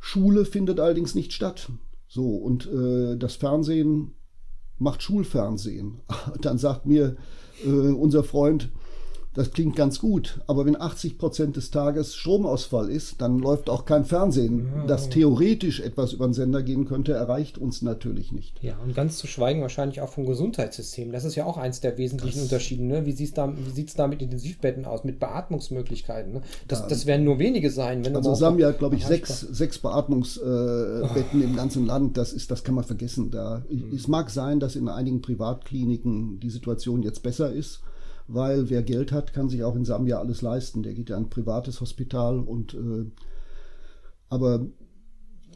Schule 0.00 0.44
findet 0.44 0.78
allerdings 0.78 1.14
nicht 1.14 1.32
statt. 1.32 1.70
So, 2.06 2.36
und 2.36 2.66
äh, 2.66 3.16
das 3.16 3.36
Fernsehen 3.36 4.12
macht 4.78 5.02
Schulfernsehen. 5.02 6.00
Dann 6.40 6.58
sagt 6.58 6.86
mir 6.86 7.16
äh, 7.64 7.68
unser 7.68 8.22
Freund, 8.22 8.70
das 9.34 9.50
klingt 9.50 9.76
ganz 9.76 9.98
gut, 9.98 10.40
aber 10.46 10.66
wenn 10.66 10.78
80 10.78 11.16
Prozent 11.16 11.56
des 11.56 11.70
Tages 11.70 12.14
Stromausfall 12.14 12.90
ist, 12.90 13.22
dann 13.22 13.38
läuft 13.38 13.70
auch 13.70 13.86
kein 13.86 14.04
Fernsehen. 14.04 14.68
Ja. 14.76 14.86
Das 14.86 15.08
theoretisch 15.08 15.80
etwas 15.80 16.12
über 16.12 16.26
den 16.26 16.34
Sender 16.34 16.62
gehen 16.62 16.84
könnte, 16.84 17.12
erreicht 17.14 17.56
uns 17.56 17.80
natürlich 17.80 18.32
nicht. 18.32 18.62
Ja, 18.62 18.76
und 18.84 18.94
ganz 18.94 19.16
zu 19.16 19.26
schweigen 19.26 19.62
wahrscheinlich 19.62 20.02
auch 20.02 20.10
vom 20.10 20.26
Gesundheitssystem. 20.26 21.12
Das 21.12 21.24
ist 21.24 21.34
ja 21.34 21.46
auch 21.46 21.56
eins 21.56 21.80
der 21.80 21.96
wesentlichen 21.96 22.38
das 22.38 22.44
Unterschiede. 22.44 22.84
Ne? 22.84 23.06
Wie 23.06 23.12
sieht 23.12 23.28
es 23.28 23.34
da, 23.34 23.54
da 23.96 24.06
mit 24.06 24.20
Intensivbetten 24.20 24.84
aus, 24.84 25.04
mit 25.04 25.18
Beatmungsmöglichkeiten? 25.18 26.34
Ne? 26.34 26.42
Das, 26.68 26.80
ja. 26.80 26.88
das 26.88 27.06
werden 27.06 27.24
nur 27.24 27.38
wenige 27.38 27.70
sein. 27.70 28.04
Wenn 28.04 28.14
also 28.14 28.34
Sambia 28.34 28.68
hat, 28.68 28.80
glaube 28.80 28.96
ich, 28.96 29.06
sechs, 29.06 29.40
sechs 29.40 29.78
Beatmungsbetten 29.78 31.40
äh, 31.40 31.44
oh. 31.44 31.48
im 31.48 31.56
ganzen 31.56 31.86
Land. 31.86 32.18
Das, 32.18 32.34
ist, 32.34 32.50
das 32.50 32.64
kann 32.64 32.74
man 32.74 32.84
vergessen. 32.84 33.30
Da, 33.30 33.62
mhm. 33.70 33.94
Es 33.94 34.08
mag 34.08 34.28
sein, 34.28 34.60
dass 34.60 34.76
in 34.76 34.88
einigen 34.88 35.22
Privatkliniken 35.22 36.38
die 36.40 36.50
Situation 36.50 37.02
jetzt 37.02 37.22
besser 37.22 37.50
ist 37.50 37.80
weil 38.28 38.70
wer 38.70 38.82
Geld 38.82 39.12
hat, 39.12 39.32
kann 39.32 39.48
sich 39.48 39.64
auch 39.64 39.76
in 39.76 39.84
Sambia 39.84 40.18
alles 40.18 40.42
leisten. 40.42 40.82
Der 40.82 40.94
geht 40.94 41.10
ja 41.10 41.16
ein 41.16 41.30
privates 41.30 41.80
Hospital 41.80 42.38
und 42.38 42.74
äh, 42.74 43.06
aber 44.28 44.66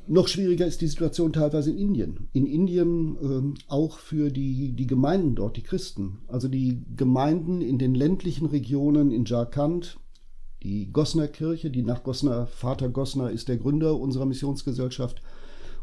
noch 0.09 0.29
schwieriger 0.29 0.67
ist 0.67 0.81
die 0.81 0.87
Situation 0.87 1.33
teilweise 1.33 1.71
in 1.71 1.79
Indien. 1.79 2.29
In 2.33 2.47
Indien 2.47 3.17
äh, 3.17 3.61
auch 3.69 3.99
für 3.99 4.31
die, 4.31 4.73
die 4.73 4.87
Gemeinden 4.87 5.35
dort, 5.35 5.57
die 5.57 5.63
Christen. 5.63 6.19
Also 6.29 6.47
die 6.49 6.85
Gemeinden 6.95 7.61
in 7.61 7.79
den 7.79 7.95
ländlichen 7.95 8.47
Regionen 8.47 9.11
in 9.11 9.25
Jharkhand, 9.25 9.99
Die 10.63 10.91
Gosner 10.93 11.29
Kirche, 11.29 11.71
die 11.71 11.83
nach 11.83 12.03
Gosner, 12.03 12.47
Vater 12.47 12.89
Gosner 12.89 13.31
ist 13.31 13.49
der 13.49 13.57
Gründer 13.57 13.99
unserer 13.99 14.27
Missionsgesellschaft. 14.27 15.23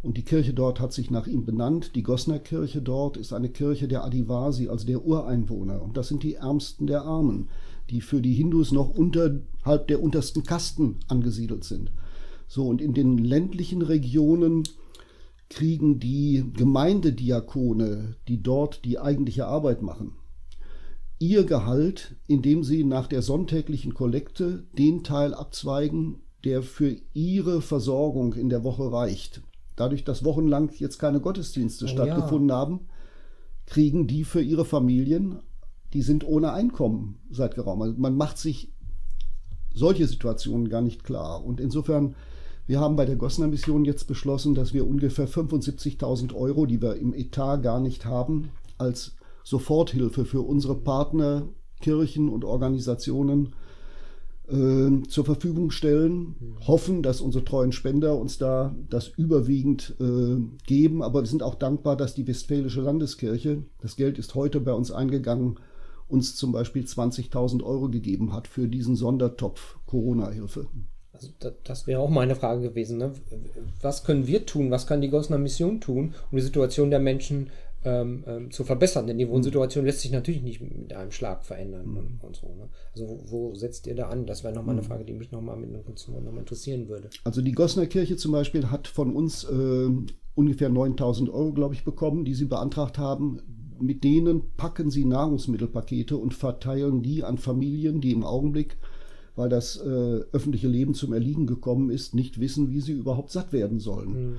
Und 0.03 0.17
die 0.17 0.23
Kirche 0.23 0.53
dort 0.53 0.81
hat 0.81 0.91
sich 0.91 1.09
nach 1.09 1.27
ihm 1.27 1.45
benannt. 1.45 1.95
Die 1.95 2.03
Gosner 2.03 2.37
Kirche 2.37 2.81
dort 2.81 3.15
ist 3.15 3.31
eine 3.31 3.47
Kirche 3.47 3.87
der 3.87 4.03
Adivasi, 4.03 4.67
also 4.67 4.85
der 4.85 5.05
Ureinwohner. 5.05 5.81
Und 5.81 5.95
das 5.95 6.09
sind 6.09 6.23
die 6.23 6.35
Ärmsten 6.35 6.87
der 6.87 7.03
Armen, 7.03 7.49
die 7.89 8.01
für 8.01 8.21
die 8.21 8.33
Hindus 8.33 8.73
noch 8.73 8.89
unterhalb 8.89 9.87
der 9.87 10.03
untersten 10.03 10.43
Kasten 10.43 10.99
angesiedelt 11.07 11.63
sind. 11.63 11.93
So, 12.49 12.67
und 12.67 12.81
in 12.81 12.93
den 12.93 13.17
ländlichen 13.17 13.81
Regionen 13.81 14.63
kriegen 15.49 15.99
die 15.99 16.43
Gemeindediakone, 16.53 18.17
die 18.27 18.43
dort 18.43 18.83
die 18.83 18.99
eigentliche 18.99 19.47
Arbeit 19.47 19.81
machen, 19.81 20.15
ihr 21.17 21.45
Gehalt, 21.45 22.17
indem 22.27 22.63
sie 22.65 22.83
nach 22.83 23.07
der 23.07 23.21
sonntäglichen 23.21 23.93
Kollekte 23.93 24.65
den 24.77 25.05
Teil 25.05 25.33
abzweigen, 25.33 26.23
der 26.43 26.61
für 26.61 26.97
ihre 27.13 27.61
Versorgung 27.61 28.33
in 28.33 28.49
der 28.49 28.65
Woche 28.65 28.91
reicht. 28.91 29.41
Dadurch, 29.75 30.03
dass 30.03 30.23
wochenlang 30.23 30.71
jetzt 30.77 30.99
keine 30.99 31.19
Gottesdienste 31.19 31.85
Oh 31.85 31.87
stattgefunden 31.87 32.51
haben, 32.51 32.87
kriegen 33.65 34.07
die 34.07 34.23
für 34.23 34.41
ihre 34.41 34.65
Familien, 34.65 35.39
die 35.93 36.01
sind 36.01 36.25
ohne 36.25 36.53
Einkommen 36.53 37.19
seit 37.29 37.55
geraumer. 37.55 37.85
Also 37.85 37.97
man 37.97 38.15
macht 38.15 38.37
sich 38.37 38.73
solche 39.73 40.07
Situationen 40.07 40.69
gar 40.69 40.81
nicht 40.81 41.03
klar. 41.03 41.43
Und 41.43 41.59
insofern, 41.59 42.15
wir 42.67 42.79
haben 42.79 42.95
bei 42.95 43.05
der 43.05 43.15
Gosner 43.15 43.47
Mission 43.47 43.85
jetzt 43.85 44.07
beschlossen, 44.07 44.55
dass 44.55 44.73
wir 44.73 44.87
ungefähr 44.87 45.27
75.000 45.27 46.33
Euro, 46.33 46.65
die 46.65 46.81
wir 46.81 46.95
im 46.95 47.13
Etat 47.13 47.57
gar 47.57 47.79
nicht 47.79 48.05
haben, 48.05 48.49
als 48.77 49.15
Soforthilfe 49.43 50.25
für 50.25 50.41
unsere 50.41 50.75
Partner, 50.75 51.47
Kirchen 51.81 52.29
und 52.29 52.45
Organisationen 52.45 53.53
äh, 54.49 55.07
zur 55.07 55.25
Verfügung 55.25 55.71
stellen. 55.71 56.35
Hoffen, 56.67 57.01
dass 57.03 57.21
unsere 57.21 57.45
treuen 57.45 57.71
Spender 57.71 58.17
uns 58.17 58.37
da 58.37 58.75
das 58.89 59.07
überwiegend 59.07 59.95
äh, 59.99 60.37
geben. 60.65 61.01
Aber 61.01 61.21
wir 61.21 61.27
sind 61.27 61.43
auch 61.43 61.55
dankbar, 61.55 61.95
dass 61.95 62.15
die 62.15 62.27
Westfälische 62.27 62.81
Landeskirche, 62.81 63.63
das 63.81 63.95
Geld 63.95 64.17
ist 64.17 64.35
heute 64.35 64.59
bei 64.59 64.73
uns 64.73 64.91
eingegangen, 64.91 65.59
uns 66.07 66.35
zum 66.35 66.51
Beispiel 66.51 66.83
20.000 66.83 67.63
Euro 67.63 67.89
gegeben 67.89 68.33
hat 68.33 68.47
für 68.47 68.67
diesen 68.67 68.95
Sondertopf 68.95 69.77
Corona-Hilfe. 69.85 70.67
Also 71.13 71.29
das, 71.39 71.53
das 71.63 71.87
wäre 71.87 72.01
auch 72.01 72.09
meine 72.09 72.35
Frage 72.35 72.61
gewesen. 72.61 72.97
Ne? 72.97 73.13
Was 73.81 74.03
können 74.03 74.27
wir 74.27 74.45
tun? 74.45 74.71
Was 74.71 74.87
kann 74.87 75.01
die 75.01 75.09
Gosner 75.09 75.37
Mission 75.37 75.79
tun, 75.79 76.15
um 76.31 76.37
die 76.37 76.43
Situation 76.43 76.89
der 76.89 76.99
Menschen 76.99 77.49
ähm, 77.85 78.23
ähm, 78.27 78.51
zu 78.51 78.63
verbessern? 78.63 79.07
Denn 79.07 79.17
die 79.17 79.27
Wohnsituation 79.27 79.85
lässt 79.85 80.01
sich 80.01 80.11
natürlich 80.11 80.41
nicht 80.41 80.61
mit 80.61 80.93
einem 80.93 81.11
Schlag 81.11 81.43
verändern 81.43 81.97
und, 81.97 82.23
und 82.23 82.35
so. 82.35 82.47
Ne? 82.47 82.69
Also 82.93 83.07
wo, 83.07 83.31
wo, 83.31 83.55
setzt 83.55 83.87
ihr 83.87 83.95
da 83.95 84.09
an? 84.09 84.25
Das 84.25 84.43
wäre 84.43 84.53
nochmal 84.53 84.75
eine 84.75 84.83
Frage, 84.83 85.05
die 85.05 85.13
mich 85.13 85.31
nochmal 85.31 85.57
mit 85.57 85.69
einem 85.69 86.33
mal 86.33 86.39
interessieren 86.39 86.87
würde. 86.87 87.09
Also 87.23 87.41
die 87.41 87.51
Gosner 87.51 87.87
Kirche 87.87 88.17
zum 88.17 88.31
Beispiel 88.31 88.69
hat 88.69 88.87
von 88.87 89.15
uns 89.15 89.43
äh, 89.43 89.89
ungefähr 90.35 90.69
9000 90.69 91.29
Euro, 91.29 91.53
glaube 91.53 91.75
ich, 91.75 91.83
bekommen, 91.83 92.25
die 92.25 92.33
sie 92.33 92.45
beantragt 92.45 92.97
haben. 92.97 93.41
Mit 93.79 94.03
denen 94.03 94.55
packen 94.55 94.91
sie 94.91 95.03
Nahrungsmittelpakete 95.03 96.15
und 96.15 96.33
verteilen 96.33 97.01
die 97.01 97.23
an 97.23 97.37
Familien, 97.37 98.01
die 98.01 98.11
im 98.11 98.23
Augenblick 98.23 98.77
weil 99.35 99.49
das 99.49 99.77
äh, 99.77 100.21
öffentliche 100.31 100.67
Leben 100.67 100.93
zum 100.93 101.13
Erliegen 101.13 101.47
gekommen 101.47 101.89
ist, 101.89 102.13
nicht 102.13 102.39
wissen, 102.39 102.69
wie 102.69 102.81
sie 102.81 102.93
überhaupt 102.93 103.31
satt 103.31 103.51
werden 103.51 103.79
sollen. 103.79 104.29
Mhm. 104.29 104.35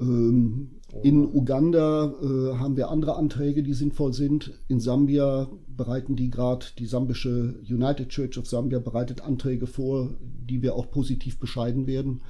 Ähm, 0.00 0.70
oh. 0.92 1.00
In 1.02 1.26
Uganda 1.26 2.14
äh, 2.22 2.58
haben 2.58 2.76
wir 2.76 2.90
andere 2.90 3.16
Anträge, 3.16 3.62
die 3.62 3.74
sinnvoll 3.74 4.12
sind. 4.12 4.52
In 4.68 4.80
Sambia 4.80 5.48
bereiten 5.68 6.16
die 6.16 6.30
gerade, 6.30 6.66
die 6.78 6.86
sambische 6.86 7.60
United 7.68 8.08
Church 8.08 8.38
of 8.38 8.48
Zambia 8.48 8.78
bereitet 8.78 9.20
Anträge 9.20 9.66
vor, 9.66 10.14
die 10.20 10.62
wir 10.62 10.74
auch 10.74 10.90
positiv 10.90 11.38
bescheiden 11.38 11.86
werden. 11.86 12.22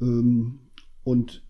Ähm, 0.00 0.60
und 1.04 1.42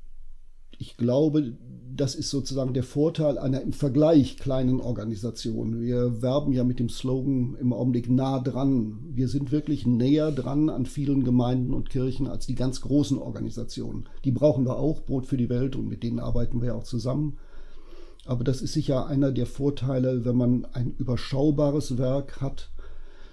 ich 0.79 0.97
glaube, 0.97 1.57
das 1.99 2.15
ist 2.15 2.31
sozusagen 2.31 2.75
der 2.75 2.85
Vorteil 2.85 3.39
einer 3.39 3.61
im 3.61 3.73
Vergleich 3.73 4.37
kleinen 4.37 4.81
Organisation. 4.81 5.81
Wir 5.81 6.23
werben 6.23 6.53
ja 6.53 6.63
mit 6.63 6.79
dem 6.79 6.89
Slogan 6.89 7.57
im 7.61 7.73
Augenblick 7.73 8.09
nah 8.09 8.39
dran. 8.39 9.01
Wir 9.13 9.27
sind 9.27 9.51
wirklich 9.51 9.85
näher 9.85 10.31
dran 10.31 10.71
an 10.71 10.87
vielen 10.87 11.25
Gemeinden 11.25 11.75
und 11.75 11.91
Kirchen 11.91 12.29
als 12.29 12.47
die 12.47 12.55
ganz 12.55 12.81
großen 12.83 13.19
Organisationen. 13.19 14.09
Die 14.25 14.31
brauchen 14.31 14.65
wir 14.65 14.79
auch, 14.79 15.03
Brot 15.03 15.27
für 15.27 15.37
die 15.37 15.49
Welt, 15.49 15.75
und 15.75 15.89
mit 15.89 16.05
denen 16.05 16.21
arbeiten 16.21 16.63
wir 16.63 16.77
auch 16.77 16.85
zusammen. 16.85 17.39
Aber 18.25 18.45
das 18.45 18.63
ist 18.63 18.75
sicher 18.75 19.09
einer 19.09 19.33
der 19.33 19.47
Vorteile, 19.47 20.25
wenn 20.25 20.37
man 20.37 20.67
ein 20.67 20.95
überschaubares 20.99 21.99
Werk 21.99 22.41
hat 22.41 22.71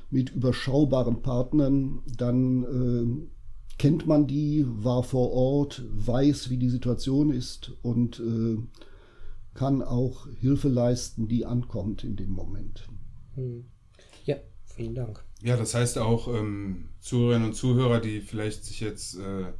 mit 0.10 0.32
überschaubaren 0.32 1.22
Partnern, 1.22 2.00
dann 2.18 2.64
äh, 2.64 3.35
kennt 3.78 4.08
man 4.08 4.28
die, 4.28 4.66
war 4.68 5.04
vor 5.04 5.32
Ort, 5.32 5.84
weiß, 5.92 6.50
wie 6.50 6.58
die 6.58 6.70
Situation 6.70 7.32
ist 7.32 7.74
und 7.82 8.20
äh, 8.20 8.58
kann 9.54 9.82
auch 9.82 10.28
Hilfe 10.40 10.68
leisten, 10.68 11.28
die 11.28 11.46
ankommt 11.46 12.04
in 12.04 12.16
dem 12.16 12.32
Moment. 12.32 12.88
Hm. 13.36 13.66
Ja, 14.26 14.36
vielen 14.66 14.96
Dank. 14.96 15.24
Ja, 15.42 15.58
das 15.58 15.74
heißt 15.74 15.98
auch 15.98 16.28
ähm, 16.28 16.90
Zuhörerinnen 17.00 17.50
und 17.50 17.54
Zuhörer, 17.54 18.00
die 18.00 18.22
vielleicht 18.22 18.66
sich 18.66 18.80
jetzt 18.80 19.18
äh, 19.18 19.54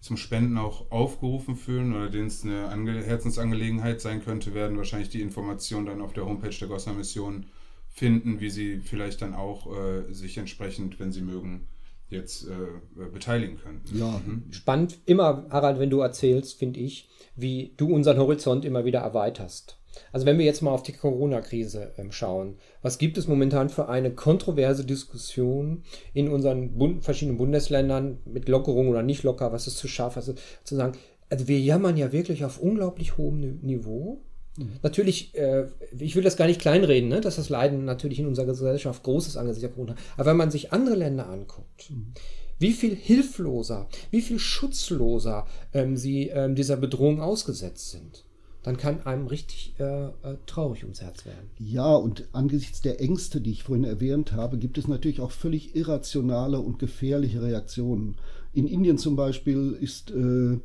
zum 0.00 0.16
Spenden 0.16 0.58
auch 0.58 0.90
aufgerufen 0.90 1.56
fühlen 1.56 1.94
oder 1.94 2.10
denen 2.10 2.26
es 2.26 2.44
eine 2.44 2.68
Ange 2.68 3.02
Herzensangelegenheit 3.02 4.00
sein 4.00 4.22
könnte, 4.22 4.54
werden 4.54 4.76
wahrscheinlich 4.76 5.10
die 5.10 5.22
Informationen 5.22 5.86
dann 5.86 6.00
auf 6.00 6.12
der 6.12 6.26
Homepage 6.26 6.50
der 6.50 6.68
Gosser 6.68 6.92
Mission 6.92 7.46
finden, 7.88 8.40
wie 8.40 8.50
sie 8.50 8.80
vielleicht 8.80 9.22
dann 9.22 9.34
auch 9.34 9.66
äh, 9.76 10.12
sich 10.12 10.38
entsprechend, 10.38 10.98
wenn 10.98 11.12
sie 11.12 11.22
mögen, 11.22 11.68
jetzt 12.12 12.46
äh, 12.46 13.04
beteiligen 13.12 13.58
können. 13.58 13.82
Ja. 13.92 14.20
Mhm. 14.24 14.44
Spannend, 14.50 14.98
immer, 15.06 15.46
Harald, 15.50 15.78
wenn 15.78 15.90
du 15.90 16.00
erzählst, 16.00 16.58
finde 16.58 16.80
ich, 16.80 17.08
wie 17.36 17.74
du 17.76 17.92
unseren 17.92 18.18
Horizont 18.18 18.64
immer 18.64 18.84
wieder 18.84 19.00
erweiterst. 19.00 19.78
Also 20.10 20.26
wenn 20.26 20.38
wir 20.38 20.44
jetzt 20.44 20.62
mal 20.62 20.70
auf 20.70 20.82
die 20.82 20.92
Corona-Krise 20.92 21.92
ähm, 21.98 22.12
schauen, 22.12 22.56
was 22.80 22.98
gibt 22.98 23.18
es 23.18 23.28
momentan 23.28 23.68
für 23.68 23.88
eine 23.88 24.12
kontroverse 24.12 24.84
Diskussion 24.84 25.82
in 26.14 26.28
unseren 26.28 26.78
Bund 26.78 27.04
verschiedenen 27.04 27.38
Bundesländern 27.38 28.18
mit 28.24 28.48
Lockerung 28.48 28.88
oder 28.88 29.02
nicht 29.02 29.22
locker, 29.22 29.52
was 29.52 29.66
ist 29.66 29.78
zu 29.78 29.88
scharf, 29.88 30.16
was 30.16 30.28
ist 30.28 30.38
zu 30.64 30.76
sagen. 30.76 30.96
Also 31.28 31.48
wir 31.48 31.60
jammern 31.60 31.96
ja 31.96 32.12
wirklich 32.12 32.44
auf 32.44 32.58
unglaublich 32.58 33.16
hohem 33.16 33.60
Niveau. 33.62 34.22
Mhm. 34.56 34.72
Natürlich, 34.82 35.34
äh, 35.34 35.66
ich 35.98 36.14
will 36.14 36.22
das 36.22 36.36
gar 36.36 36.46
nicht 36.46 36.60
kleinreden, 36.60 37.08
ne, 37.08 37.20
dass 37.20 37.36
das 37.36 37.48
Leiden 37.48 37.84
natürlich 37.84 38.18
in 38.18 38.26
unserer 38.26 38.46
Gesellschaft 38.46 39.02
groß 39.02 39.26
ist 39.26 39.36
angesichts 39.36 39.62
der 39.62 39.70
Corona. 39.70 39.94
Aber 40.16 40.30
wenn 40.30 40.36
man 40.36 40.50
sich 40.50 40.72
andere 40.72 40.96
Länder 40.96 41.28
anguckt, 41.28 41.90
mhm. 41.90 42.12
wie 42.58 42.72
viel 42.72 42.94
hilfloser, 42.94 43.88
wie 44.10 44.22
viel 44.22 44.38
schutzloser 44.38 45.46
ähm, 45.72 45.96
sie 45.96 46.28
ähm, 46.28 46.54
dieser 46.54 46.76
Bedrohung 46.76 47.20
ausgesetzt 47.20 47.90
sind, 47.90 48.24
dann 48.62 48.76
kann 48.76 49.04
einem 49.06 49.26
richtig 49.26 49.74
äh, 49.80 50.04
äh, 50.04 50.10
traurig 50.46 50.84
ums 50.84 51.00
Herz 51.00 51.26
werden. 51.26 51.50
Ja, 51.58 51.94
und 51.94 52.28
angesichts 52.32 52.80
der 52.80 53.00
Ängste, 53.00 53.40
die 53.40 53.50
ich 53.50 53.64
vorhin 53.64 53.84
erwähnt 53.84 54.32
habe, 54.32 54.56
gibt 54.58 54.78
es 54.78 54.86
natürlich 54.86 55.20
auch 55.20 55.32
völlig 55.32 55.74
irrationale 55.74 56.60
und 56.60 56.78
gefährliche 56.78 57.42
Reaktionen. 57.42 58.16
In 58.52 58.68
Indien 58.68 58.98
zum 58.98 59.16
Beispiel 59.16 59.76
ist 59.80 60.10
äh, 60.10 60.58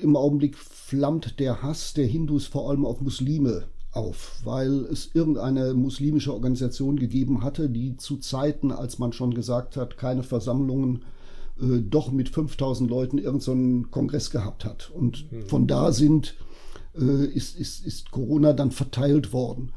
im 0.00 0.16
Augenblick 0.16 0.56
flammt 0.56 1.38
der 1.40 1.62
Hass 1.62 1.94
der 1.94 2.06
Hindus 2.06 2.46
vor 2.46 2.70
allem 2.70 2.84
auf 2.84 3.00
Muslime 3.00 3.64
auf, 3.92 4.40
weil 4.44 4.86
es 4.86 5.10
irgendeine 5.14 5.74
muslimische 5.74 6.32
Organisation 6.32 6.96
gegeben 6.96 7.42
hatte, 7.42 7.70
die 7.70 7.96
zu 7.96 8.16
Zeiten, 8.16 8.72
als 8.72 8.98
man 8.98 9.12
schon 9.12 9.34
gesagt 9.34 9.76
hat, 9.76 9.96
keine 9.96 10.22
Versammlungen, 10.22 11.02
äh, 11.60 11.80
doch 11.80 12.10
mit 12.10 12.28
5000 12.28 12.90
Leuten 12.90 13.18
irgendeinen 13.18 13.82
so 13.82 13.88
Kongress 13.90 14.30
gehabt 14.30 14.64
hat. 14.64 14.90
Und 14.90 15.30
mhm. 15.30 15.46
von 15.46 15.66
da 15.66 15.92
sind, 15.92 16.34
äh, 16.98 17.26
ist, 17.26 17.56
ist, 17.58 17.86
ist 17.86 18.10
Corona 18.10 18.52
dann 18.52 18.72
verteilt 18.72 19.32
worden. 19.32 19.70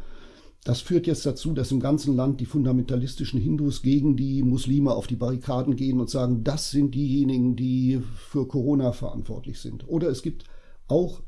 Das 0.68 0.82
führt 0.82 1.08
jetzt 1.08 1.26
dazu, 1.26 1.54
dass 1.54 1.72
im 1.72 1.80
ganzen 1.80 2.14
Land 2.18 2.42
die 2.42 2.46
fundamentalistischen 2.46 3.40
Hindus 3.40 3.84
gegen 3.84 4.18
die 4.18 4.44
Muslime 4.44 4.92
auf 4.92 5.08
die 5.08 5.16
Barrikaden 5.16 5.78
gehen 5.78 6.02
und 6.02 6.10
sagen, 6.10 6.44
das 6.44 6.72
sind 6.72 6.94
diejenigen, 6.94 7.56
die 7.56 8.02
für 8.18 8.50
Corona 8.50 8.92
verantwortlich 8.92 9.62
sind. 9.62 9.88
Oder 9.88 10.10
es 10.10 10.22
gibt 10.22 10.44
auch 10.90 11.22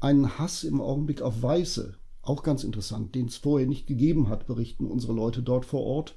einen 0.00 0.38
Hass 0.38 0.62
im 0.62 0.82
Augenblick 0.82 1.22
auf 1.22 1.42
Weiße, 1.42 1.94
auch 2.20 2.42
ganz 2.42 2.64
interessant, 2.64 3.14
den 3.14 3.28
es 3.28 3.38
vorher 3.38 3.66
nicht 3.66 3.86
gegeben 3.86 4.28
hat, 4.28 4.46
berichten 4.46 4.84
unsere 4.84 5.14
Leute 5.14 5.42
dort 5.42 5.64
vor 5.64 5.84
Ort, 5.84 6.14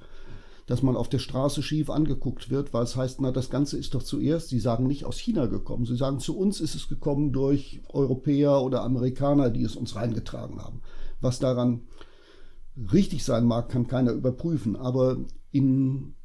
dass 0.66 0.84
man 0.84 0.98
auf 0.98 1.08
der 1.08 1.20
Straße 1.20 1.64
schief 1.64 1.90
angeguckt 1.90 2.50
wird, 2.50 2.74
weil 2.74 2.84
es 2.84 2.98
heißt, 2.98 3.22
na, 3.22 3.32
das 3.32 3.50
Ganze 3.50 3.78
ist 3.78 3.94
doch 3.94 4.04
zuerst, 4.04 4.50
sie 4.50 4.60
sagen 4.60 4.86
nicht 4.86 5.06
aus 5.06 5.18
China 5.18 5.46
gekommen, 5.46 5.86
sie 5.86 5.96
sagen, 5.96 6.20
zu 6.20 6.38
uns 6.38 6.60
ist 6.60 6.76
es 6.76 6.90
gekommen 6.90 7.32
durch 7.32 7.80
Europäer 7.88 8.62
oder 8.62 8.84
Amerikaner, 8.84 9.50
die 9.50 9.64
es 9.64 9.78
uns 9.78 9.96
reingetragen 9.96 10.62
haben. 10.62 10.82
Was 11.22 11.40
daran 11.40 11.84
richtig 12.78 13.24
sein 13.24 13.46
mag, 13.46 13.70
kann 13.70 13.88
keiner 13.88 14.12
überprüfen, 14.12 14.76
aber 14.76 15.18
in 15.52 16.16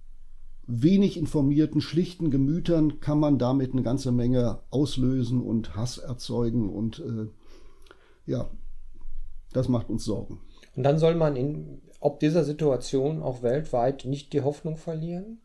wenig 0.67 1.17
informierten, 1.17 1.81
schlichten 1.81 2.31
Gemütern 2.31 3.01
kann 3.01 3.19
man 3.19 3.39
damit 3.39 3.73
eine 3.73 3.83
ganze 3.83 4.13
Menge 4.13 4.61
auslösen 4.71 5.41
und 5.41 5.75
Hass 5.75 5.99
erzeugen 5.99 6.71
und 6.71 7.01
äh, 7.01 8.31
ja, 8.31 8.51
das 9.53 9.69
macht 9.69 9.91
uns 9.91 10.05
Sorgen. 10.05 10.41
Und 10.77 10.85
dann 10.85 10.99
soll 10.99 11.15
man 11.15 11.37
in 11.37 11.83
ob 12.03 12.19
dieser 12.19 12.45
Situation 12.45 13.23
auch 13.23 13.43
weltweit 13.43 14.07
nicht 14.07 14.33
die 14.33 14.41
Hoffnung 14.41 14.77
verlieren? 14.77 15.41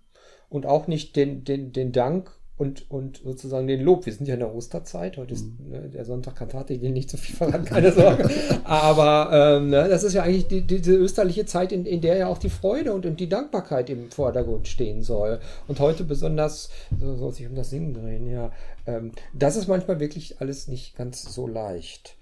und 0.50 0.65
auch 0.65 0.88
nicht 0.88 1.15
den, 1.15 1.44
den, 1.44 1.72
den 1.72 1.91
Dank 1.91 2.32
und, 2.58 2.89
und 2.89 3.18
sozusagen 3.18 3.68
den 3.68 3.82
Lob. 3.82 4.06
Wir 4.06 4.13
sind 4.13 4.28
ja 4.28 4.36
in 4.36 4.39
der 4.39 4.54
Osterzeit. 4.54 5.18
Heute 5.18 5.34
ist 5.34 5.46
mhm. 5.46 5.70
ne, 5.70 5.89
der 5.89 6.06
Sonntag 6.06 6.36
Kantate, 6.36 6.74
ich 6.74 6.82
will 6.82 6.91
nicht 6.91 7.10
so 7.10 7.18
viel 7.18 7.36
verraten, 7.36 7.65
keine 7.65 7.91
Sorge. 7.91 8.30
Aber 8.63 9.58
ähm, 9.58 9.70
ne, 9.70 9.89
das 9.89 10.04
ist 10.04 10.13
ja 10.13 10.24
eigentlich 10.24 10.48
die, 10.48 10.62
diese 10.62 10.96
österliche 10.96 11.46
Zeit, 11.46 11.72
in, 11.72 11.86
in 11.86 12.00
der 12.00 12.15
ja 12.18 12.28
auch 12.28 12.38
die 12.38 12.50
Freude 12.50 12.94
und, 12.94 13.06
und 13.06 13.20
die 13.20 13.28
Dankbarkeit 13.28 13.89
im 13.89 14.10
Vordergrund 14.10 14.68
stehen 14.68 15.04
soll. 15.04 15.39
Und 15.68 15.80
heute 15.80 16.06
besonders, 16.06 16.70
so 16.98 17.15
soll 17.18 17.34
sich 17.34 17.48
um 17.48 17.56
das 17.56 17.70
Singen 17.70 17.94
drehen, 17.94 18.30
ja. 18.30 18.52
Ähm, 18.86 19.12
das 19.34 19.58
ist 19.58 19.68
manchmal 19.68 20.00
wirklich 20.00 20.39
alles 20.39 20.68
nicht 20.68 20.96
ganz 20.96 21.24
so 21.24 21.48
leicht. 21.48 22.15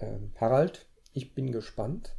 Ähm, 0.00 0.32
Harald, 0.36 0.86
ich 1.12 1.34
bin 1.34 1.52
gespannt, 1.52 2.14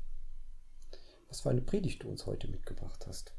was 1.30 1.42
für 1.42 1.50
eine 1.50 1.62
Predigt 1.62 2.04
du 2.04 2.10
uns 2.10 2.28
heute 2.28 2.48
mitgebracht 2.48 3.06
hast. 3.08 3.35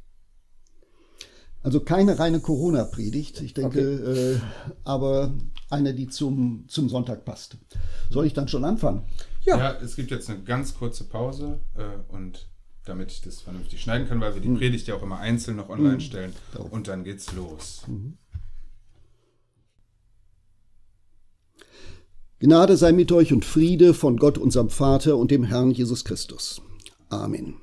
Also 1.62 1.81
keine 1.81 2.19
reine 2.19 2.40
Corona-Predigt, 2.40 3.40
ich 3.40 3.55
denke, 3.55 4.01
okay. 4.01 4.35
äh, 4.35 4.40
aber 4.85 5.35
eine, 5.69 5.95
die 5.95 6.07
zum, 6.07 6.64
zum 6.69 6.88
Sonntag 6.88 7.25
passt. 7.25 7.57
Soll 8.09 8.27
ich 8.27 8.35
dann 8.35 8.47
schon 8.47 8.64
anfangen? 8.64 9.03
Ja. 9.45 9.59
ja 9.59 9.73
es 9.81 9.97
gibt 9.97 10.11
jetzt 10.11 10.31
eine 10.31 10.42
ganz 10.42 10.75
kurze 10.75 11.05
Pause 11.05 11.61
äh, 11.75 12.14
und 12.14 12.49
damit 12.85 13.11
ich 13.11 13.21
das 13.21 13.40
vernünftig 13.40 13.81
schneiden 13.81 14.09
kann, 14.09 14.21
weil 14.21 14.35
wir 14.35 14.40
die 14.40 14.49
mhm. 14.49 14.59
Predigt 14.59 14.87
ja 14.87 14.95
auch 14.95 15.03
immer 15.03 15.19
einzeln 15.19 15.57
noch 15.57 15.69
online 15.69 15.95
mhm. 15.95 16.01
stellen. 16.01 16.33
Und 16.71 16.88
dann 16.88 17.05
geht's 17.05 17.33
los. 17.33 17.83
Mhm. 17.87 18.16
Gnade 22.38 22.77
sei 22.77 22.92
mit 22.92 23.11
euch 23.12 23.33
und 23.33 23.45
Friede 23.45 23.95
von 23.95 24.19
Gott, 24.19 24.38
unserem 24.38 24.69
Vater 24.69 25.16
und 25.16 25.31
dem 25.31 25.42
Herrn 25.42 25.71
Jesus 25.71 26.05
Christus. 26.05 26.61
Amen. 27.09 27.55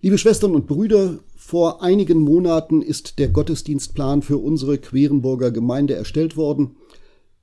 Liebe 0.00 0.18
Schwestern 0.18 0.54
und 0.54 0.66
Brüder, 0.66 1.18
vor 1.46 1.80
einigen 1.80 2.22
Monaten 2.22 2.82
ist 2.82 3.20
der 3.20 3.28
Gottesdienstplan 3.28 4.22
für 4.22 4.36
unsere 4.36 4.78
Querenburger 4.78 5.52
Gemeinde 5.52 5.94
erstellt 5.94 6.36
worden 6.36 6.74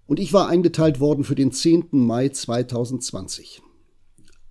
und 0.08 0.20
ich 0.20 0.34
war 0.34 0.50
eingeteilt 0.50 1.00
worden 1.00 1.24
für 1.24 1.36
den 1.36 1.54
10. 1.54 1.86
Mai 1.92 2.28
2020. 2.28 3.62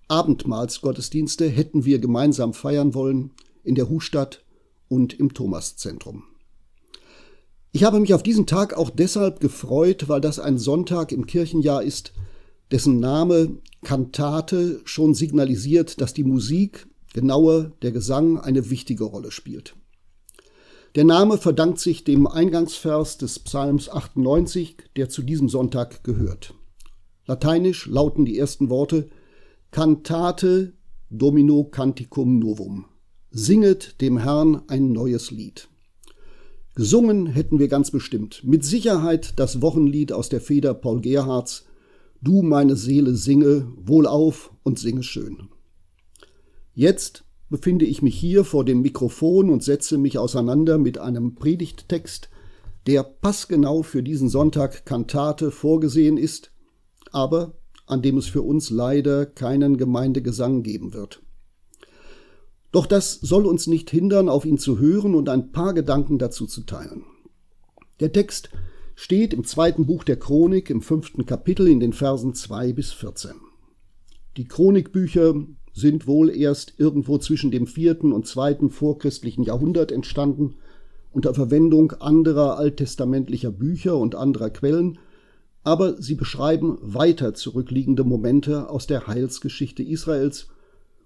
Abendmahlsgottesdienste 0.07 1.47
hätten 1.47 1.85
wir 1.85 1.99
gemeinsam 1.99 2.55
feiern 2.55 2.95
wollen 2.95 3.29
in 3.63 3.75
der 3.75 3.89
Hustadt 3.89 4.43
und 4.87 5.13
im 5.19 5.35
Thomaszentrum. 5.35 6.23
Ich 7.71 7.83
habe 7.83 7.99
mich 7.99 8.15
auf 8.15 8.23
diesen 8.23 8.47
Tag 8.47 8.75
auch 8.75 8.89
deshalb 8.89 9.39
gefreut, 9.39 10.09
weil 10.09 10.19
das 10.19 10.39
ein 10.39 10.57
Sonntag 10.57 11.11
im 11.11 11.27
Kirchenjahr 11.27 11.83
ist, 11.83 12.13
dessen 12.71 12.99
Name 12.99 13.59
Kantate 13.83 14.81
schon 14.83 15.13
signalisiert, 15.13 16.01
dass 16.01 16.15
die 16.15 16.23
Musik 16.23 16.87
genauer 17.13 17.71
der 17.81 17.91
Gesang 17.91 18.39
eine 18.39 18.69
wichtige 18.69 19.05
Rolle 19.05 19.31
spielt. 19.31 19.75
Der 20.95 21.05
Name 21.05 21.37
verdankt 21.37 21.79
sich 21.79 22.03
dem 22.03 22.27
Eingangsvers 22.27 23.17
des 23.17 23.39
Psalms 23.39 23.89
98, 23.89 24.77
der 24.95 25.09
zu 25.09 25.23
diesem 25.23 25.49
Sonntag 25.49 26.03
gehört. 26.03 26.53
Lateinisch 27.25 27.87
lauten 27.87 28.25
die 28.25 28.37
ersten 28.37 28.69
Worte 28.69 29.09
Cantate 29.71 30.73
Domino 31.09 31.63
Canticum 31.63 32.37
Novum. 32.37 32.85
Singet 33.31 34.01
dem 34.01 34.19
Herrn 34.19 34.61
ein 34.67 34.91
neues 34.91 35.31
Lied. 35.31 35.67
Gesungen 36.75 37.27
hätten 37.27 37.59
wir 37.59 37.67
ganz 37.67 37.89
bestimmt, 37.89 38.43
mit 38.43 38.65
Sicherheit 38.65 39.39
das 39.39 39.61
Wochenlied 39.61 40.11
aus 40.11 40.29
der 40.29 40.41
Feder 40.41 40.73
Paul 40.73 41.01
Gerhards 41.01 41.65
Du 42.21 42.41
meine 42.41 42.75
Seele 42.75 43.15
singe, 43.15 43.67
wohlauf 43.75 44.51
und 44.63 44.79
singe 44.79 45.03
schön. 45.03 45.49
Jetzt 46.73 47.23
befinde 47.49 47.85
ich 47.85 48.01
mich 48.01 48.15
hier 48.15 48.43
vor 48.45 48.65
dem 48.65 48.81
Mikrofon 48.81 49.51
und 49.51 49.63
setze 49.63 49.99
mich 49.99 50.17
auseinander 50.17 50.79
mit 50.79 50.97
einem 50.97 51.35
Predigttext, 51.35 52.29
der 52.87 53.03
passgenau 53.03 53.83
für 53.83 54.01
diesen 54.01 54.27
Sonntag 54.27 54.85
Kantate 54.85 55.51
vorgesehen 55.51 56.17
ist, 56.17 56.51
aber 57.11 57.53
an 57.85 58.01
dem 58.01 58.17
es 58.17 58.27
für 58.27 58.41
uns 58.41 58.71
leider 58.71 59.25
keinen 59.25 59.77
Gemeindegesang 59.77 60.63
geben 60.63 60.93
wird. 60.93 61.21
Doch 62.71 62.87
das 62.87 63.19
soll 63.21 63.45
uns 63.45 63.67
nicht 63.67 63.91
hindern, 63.91 64.27
auf 64.27 64.45
ihn 64.45 64.57
zu 64.57 64.79
hören 64.79 65.13
und 65.13 65.29
ein 65.29 65.51
paar 65.51 65.75
Gedanken 65.75 66.17
dazu 66.17 66.47
zu 66.47 66.61
teilen. 66.61 67.03
Der 67.99 68.11
Text 68.11 68.49
steht 68.95 69.31
im 69.31 69.43
zweiten 69.43 69.85
Buch 69.85 70.03
der 70.03 70.17
Chronik 70.17 70.71
im 70.71 70.81
fünften 70.81 71.27
Kapitel 71.27 71.67
in 71.67 71.79
den 71.79 71.93
Versen 71.93 72.33
zwei 72.33 72.73
bis 72.73 72.91
vierzehn. 72.91 73.35
Die 74.37 74.45
Chronikbücher 74.45 75.35
sind 75.73 76.07
wohl 76.07 76.29
erst 76.29 76.75
irgendwo 76.77 77.17
zwischen 77.17 77.51
dem 77.51 77.67
vierten 77.67 78.13
und 78.13 78.27
zweiten 78.27 78.69
vorchristlichen 78.69 79.43
Jahrhundert 79.43 79.91
entstanden, 79.91 80.55
unter 81.11 81.33
Verwendung 81.33 81.91
anderer 81.93 82.57
alttestamentlicher 82.57 83.51
Bücher 83.51 83.97
und 83.97 84.15
anderer 84.15 84.49
Quellen, 84.49 84.99
aber 85.63 86.01
sie 86.01 86.15
beschreiben 86.15 86.77
weiter 86.81 87.33
zurückliegende 87.33 88.03
Momente 88.03 88.69
aus 88.69 88.87
der 88.87 89.07
Heilsgeschichte 89.07 89.83
Israels, 89.83 90.47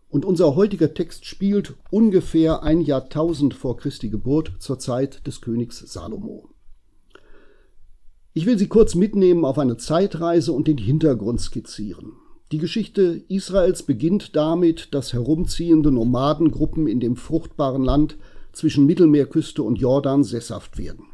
und 0.09 0.23
unser 0.23 0.55
heutiger 0.55 0.93
Text 0.93 1.25
spielt 1.25 1.73
ungefähr 1.91 2.63
ein 2.63 2.79
Jahrtausend 2.79 3.53
vor 3.53 3.75
Christi 3.75 4.09
Geburt 4.09 4.53
zur 4.59 4.79
Zeit 4.79 5.27
des 5.27 5.41
Königs 5.41 5.79
Salomo. 5.79 6.49
Ich 8.33 8.45
will 8.45 8.57
Sie 8.57 8.67
kurz 8.67 8.95
mitnehmen 8.95 9.43
auf 9.43 9.57
eine 9.59 9.77
Zeitreise 9.77 10.53
und 10.53 10.67
den 10.67 10.77
Hintergrund 10.77 11.41
skizzieren. 11.41 12.13
Die 12.53 12.59
Geschichte 12.59 13.23
Israels 13.27 13.83
beginnt 13.83 14.37
damit, 14.37 14.93
dass 14.93 15.11
herumziehende 15.11 15.91
Nomadengruppen 15.91 16.87
in 16.87 17.01
dem 17.01 17.17
fruchtbaren 17.17 17.83
Land 17.83 18.15
zwischen 18.53 18.85
Mittelmeerküste 18.85 19.61
und 19.63 19.75
Jordan 19.75 20.23
sesshaft 20.23 20.77
werden. 20.77 21.07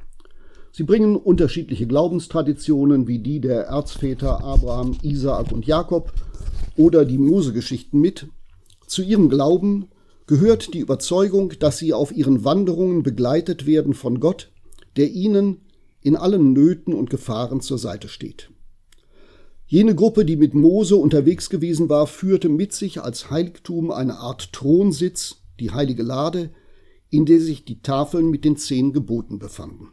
Sie 0.71 0.83
bringen 0.83 1.15
unterschiedliche 1.15 1.87
Glaubenstraditionen 1.87 3.07
wie 3.07 3.17
die 3.17 3.39
der 3.39 3.63
Erzväter 3.63 4.43
Abraham, 4.43 4.95
Isaak 5.01 5.51
und 5.51 5.65
Jakob 5.65 6.13
oder 6.77 7.03
die 7.03 7.17
Mose-Geschichten 7.17 7.99
mit. 7.99 8.27
Zu 8.85 9.01
ihrem 9.01 9.27
Glauben 9.29 9.87
gehört 10.27 10.75
die 10.75 10.79
Überzeugung, 10.79 11.53
dass 11.57 11.79
sie 11.79 11.93
auf 11.93 12.15
ihren 12.15 12.45
Wanderungen 12.45 13.01
begleitet 13.01 13.65
werden 13.65 13.95
von 13.95 14.19
Gott, 14.19 14.51
der 14.97 15.09
ihnen 15.09 15.61
in 16.01 16.15
allen 16.15 16.53
Nöten 16.53 16.93
und 16.93 17.09
Gefahren 17.09 17.59
zur 17.59 17.79
Seite 17.79 18.07
steht. 18.07 18.49
Jene 19.73 19.95
Gruppe, 19.95 20.23
die 20.23 20.35
mit 20.35 20.53
Mose 20.53 20.95
unterwegs 20.95 21.49
gewesen 21.49 21.89
war, 21.89 22.05
führte 22.05 22.47
mit 22.47 22.73
sich 22.73 23.01
als 23.01 23.31
Heiligtum 23.31 23.89
eine 23.89 24.19
Art 24.19 24.53
Thronsitz, 24.53 25.37
die 25.59 25.71
heilige 25.71 26.03
Lade, 26.03 26.51
in 27.09 27.25
der 27.25 27.39
sich 27.39 27.65
die 27.65 27.81
Tafeln 27.81 28.29
mit 28.29 28.45
den 28.45 28.55
zehn 28.55 28.93
Geboten 28.93 29.39
befanden. 29.39 29.87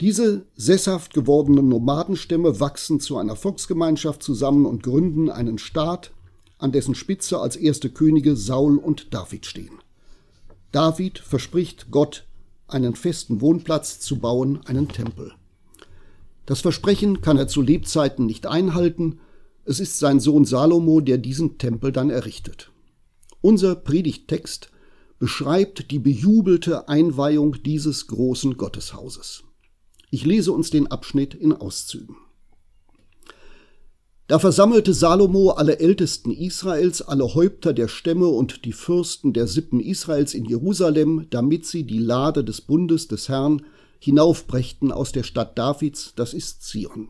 Diese 0.00 0.46
sesshaft 0.56 1.12
gewordenen 1.12 1.68
Nomadenstämme 1.68 2.60
wachsen 2.60 2.98
zu 2.98 3.18
einer 3.18 3.36
Volksgemeinschaft 3.36 4.22
zusammen 4.22 4.64
und 4.64 4.82
gründen 4.82 5.28
einen 5.28 5.58
Staat, 5.58 6.12
an 6.56 6.72
dessen 6.72 6.94
Spitze 6.94 7.40
als 7.40 7.56
erste 7.56 7.90
Könige 7.90 8.36
Saul 8.36 8.78
und 8.78 9.12
David 9.12 9.44
stehen. 9.44 9.82
David 10.70 11.18
verspricht 11.18 11.90
Gott, 11.90 12.24
einen 12.68 12.94
festen 12.94 13.42
Wohnplatz 13.42 14.00
zu 14.00 14.18
bauen, 14.18 14.60
einen 14.64 14.88
Tempel. 14.88 15.34
Das 16.46 16.60
Versprechen 16.60 17.20
kann 17.20 17.36
er 17.36 17.48
zu 17.48 17.62
Lebzeiten 17.62 18.26
nicht 18.26 18.46
einhalten, 18.46 19.20
es 19.64 19.78
ist 19.78 19.98
sein 19.98 20.18
Sohn 20.18 20.44
Salomo, 20.44 21.00
der 21.00 21.18
diesen 21.18 21.58
Tempel 21.58 21.92
dann 21.92 22.10
errichtet. 22.10 22.72
Unser 23.40 23.76
Predigttext 23.76 24.70
beschreibt 25.18 25.92
die 25.92 26.00
bejubelte 26.00 26.88
Einweihung 26.88 27.62
dieses 27.62 28.08
großen 28.08 28.56
Gotteshauses. 28.56 29.44
Ich 30.10 30.26
lese 30.26 30.50
uns 30.50 30.70
den 30.70 30.88
Abschnitt 30.88 31.34
in 31.34 31.52
Auszügen. 31.52 32.16
Da 34.26 34.38
versammelte 34.38 34.94
Salomo 34.94 35.50
alle 35.50 35.78
Ältesten 35.78 36.32
Israels, 36.32 37.02
alle 37.02 37.34
Häupter 37.34 37.72
der 37.72 37.86
Stämme 37.88 38.28
und 38.28 38.64
die 38.64 38.72
Fürsten 38.72 39.32
der 39.32 39.46
Sippen 39.46 39.78
Israels 39.78 40.34
in 40.34 40.44
Jerusalem, 40.44 41.26
damit 41.30 41.66
sie 41.66 41.84
die 41.84 41.98
Lade 41.98 42.42
des 42.42 42.60
Bundes 42.60 43.08
des 43.08 43.28
Herrn 43.28 43.62
hinaufbrächten 44.02 44.90
aus 44.90 45.12
der 45.12 45.22
Stadt 45.22 45.56
Davids, 45.56 46.12
das 46.16 46.34
ist 46.34 46.64
Zion. 46.64 47.08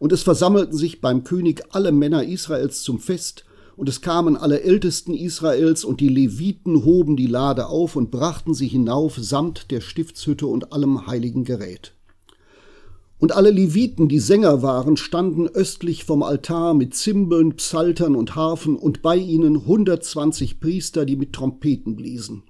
Und 0.00 0.10
es 0.10 0.24
versammelten 0.24 0.76
sich 0.76 1.00
beim 1.00 1.22
König 1.22 1.62
alle 1.70 1.92
Männer 1.92 2.24
Israels 2.24 2.82
zum 2.82 2.98
Fest, 2.98 3.44
und 3.76 3.88
es 3.88 4.00
kamen 4.00 4.36
alle 4.36 4.62
Ältesten 4.62 5.14
Israels, 5.14 5.84
und 5.84 6.00
die 6.00 6.08
Leviten 6.08 6.84
hoben 6.84 7.16
die 7.16 7.28
Lade 7.28 7.68
auf 7.68 7.94
und 7.94 8.10
brachten 8.10 8.54
sie 8.54 8.66
hinauf 8.66 9.16
samt 9.18 9.70
der 9.70 9.80
Stiftshütte 9.80 10.48
und 10.48 10.72
allem 10.72 11.06
heiligen 11.06 11.44
Gerät. 11.44 11.92
Und 13.20 13.30
alle 13.30 13.52
Leviten, 13.52 14.08
die 14.08 14.18
Sänger 14.18 14.62
waren, 14.62 14.96
standen 14.96 15.46
östlich 15.46 16.02
vom 16.02 16.24
Altar 16.24 16.74
mit 16.74 16.96
Zimbeln, 16.96 17.54
Psaltern 17.54 18.16
und 18.16 18.34
Harfen, 18.34 18.74
und 18.74 19.00
bei 19.00 19.16
ihnen 19.16 19.64
hundertzwanzig 19.64 20.58
Priester, 20.58 21.04
die 21.04 21.14
mit 21.14 21.32
Trompeten 21.32 21.94
bliesen. 21.94 22.42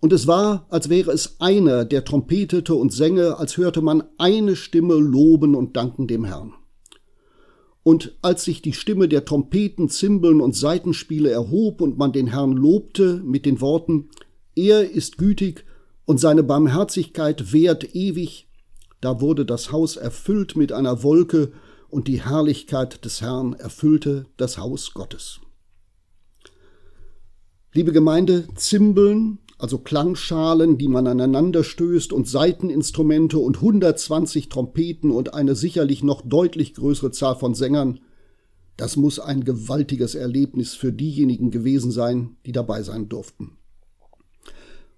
Und 0.00 0.14
es 0.14 0.26
war, 0.26 0.66
als 0.70 0.88
wäre 0.88 1.12
es 1.12 1.40
einer, 1.40 1.84
der 1.84 2.04
trompetete 2.04 2.74
und 2.74 2.92
sänge, 2.92 3.38
als 3.38 3.58
hörte 3.58 3.82
man 3.82 4.02
eine 4.16 4.56
Stimme 4.56 4.94
loben 4.94 5.54
und 5.54 5.76
danken 5.76 6.06
dem 6.06 6.24
Herrn. 6.24 6.54
Und 7.82 8.16
als 8.22 8.44
sich 8.44 8.62
die 8.62 8.72
Stimme 8.72 9.08
der 9.08 9.24
Trompeten, 9.24 9.88
Zimbeln 9.88 10.40
und 10.40 10.56
Saitenspiele 10.56 11.30
erhob 11.30 11.80
und 11.80 11.98
man 11.98 12.12
den 12.12 12.28
Herrn 12.28 12.52
lobte 12.52 13.22
mit 13.24 13.46
den 13.46 13.60
Worten, 13.60 14.08
er 14.54 14.90
ist 14.90 15.18
gütig 15.18 15.64
und 16.06 16.18
seine 16.18 16.42
Barmherzigkeit 16.42 17.52
währt 17.52 17.94
ewig. 17.94 18.48
Da 19.00 19.20
wurde 19.20 19.46
das 19.46 19.70
Haus 19.72 19.96
erfüllt 19.96 20.56
mit 20.56 20.72
einer 20.72 21.02
Wolke, 21.02 21.52
und 21.88 22.06
die 22.06 22.22
Herrlichkeit 22.22 23.04
des 23.04 23.20
Herrn 23.20 23.54
erfüllte 23.54 24.26
das 24.36 24.58
Haus 24.58 24.94
Gottes. 24.94 25.40
Liebe 27.72 27.92
Gemeinde, 27.92 28.46
Zimbeln, 28.54 29.38
also 29.60 29.78
Klangschalen, 29.78 30.78
die 30.78 30.88
man 30.88 31.06
aneinander 31.06 31.64
stößt, 31.64 32.12
und 32.12 32.28
Saiteninstrumente 32.28 33.38
und 33.38 33.56
120 33.56 34.48
Trompeten 34.48 35.10
und 35.10 35.34
eine 35.34 35.54
sicherlich 35.54 36.02
noch 36.02 36.22
deutlich 36.22 36.74
größere 36.74 37.10
Zahl 37.10 37.36
von 37.36 37.54
Sängern, 37.54 38.00
das 38.76 38.96
muss 38.96 39.18
ein 39.18 39.44
gewaltiges 39.44 40.14
Erlebnis 40.14 40.74
für 40.74 40.92
diejenigen 40.92 41.50
gewesen 41.50 41.90
sein, 41.90 42.36
die 42.46 42.52
dabei 42.52 42.82
sein 42.82 43.10
durften. 43.10 43.58